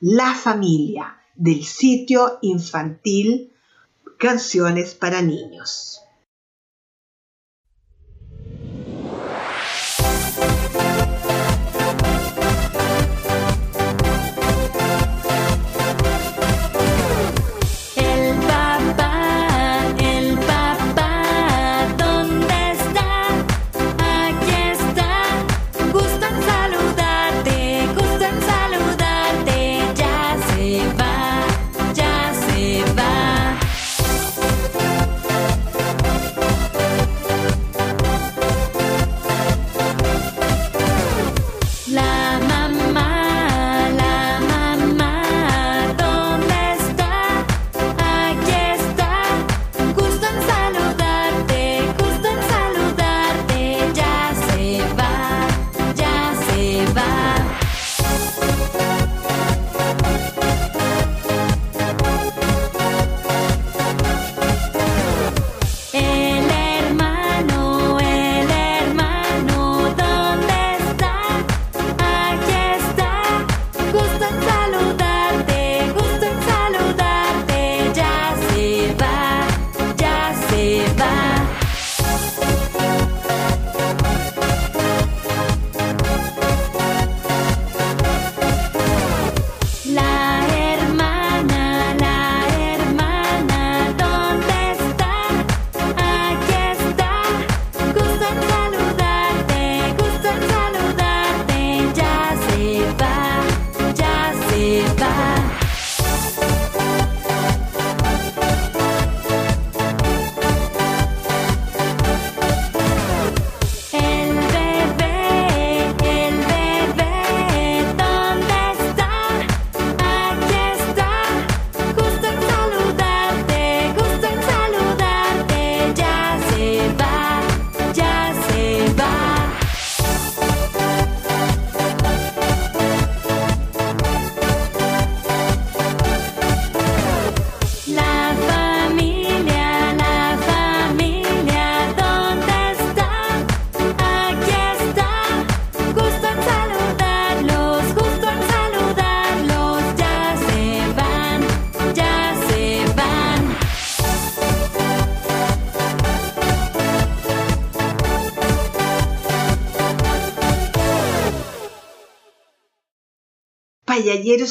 La 0.00 0.34
familia, 0.34 1.18
del 1.36 1.64
sitio 1.64 2.38
infantil 2.42 3.52
Canciones 4.18 4.94
para 4.94 5.22
Niños. 5.22 6.01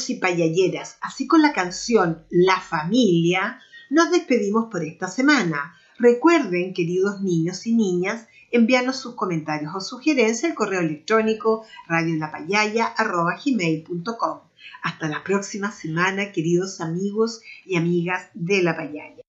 Y 0.09 0.15
payalleras, 0.15 0.97
así 1.01 1.27
con 1.27 1.41
la 1.41 1.51
canción 1.51 2.23
La 2.29 2.61
familia, 2.61 3.59
nos 3.89 4.09
despedimos 4.09 4.69
por 4.71 4.83
esta 4.83 5.09
semana. 5.09 5.75
Recuerden, 5.99 6.73
queridos 6.73 7.19
niños 7.21 7.67
y 7.67 7.73
niñas, 7.73 8.27
enviarnos 8.51 8.95
sus 8.95 9.15
comentarios 9.15 9.75
o 9.75 9.81
sugerencias 9.81 10.49
al 10.49 10.55
correo 10.55 10.79
electrónico 10.79 11.65
radiolapayaya.com. 11.87 14.39
Hasta 14.81 15.09
la 15.09 15.25
próxima 15.25 15.73
semana, 15.73 16.31
queridos 16.31 16.79
amigos 16.79 17.41
y 17.65 17.75
amigas 17.75 18.29
de 18.33 18.63
La 18.63 18.77
Payaya. 18.77 19.21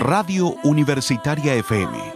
Radio 0.00 0.54
Universitaria 0.62 1.54
FM 1.54 2.15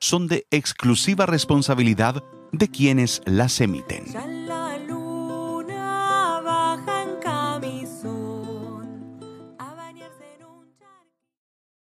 son 0.00 0.26
de 0.26 0.46
exclusiva 0.50 1.26
responsabilidad 1.26 2.24
de 2.52 2.68
quienes 2.68 3.22
las 3.26 3.60
emiten. 3.60 4.39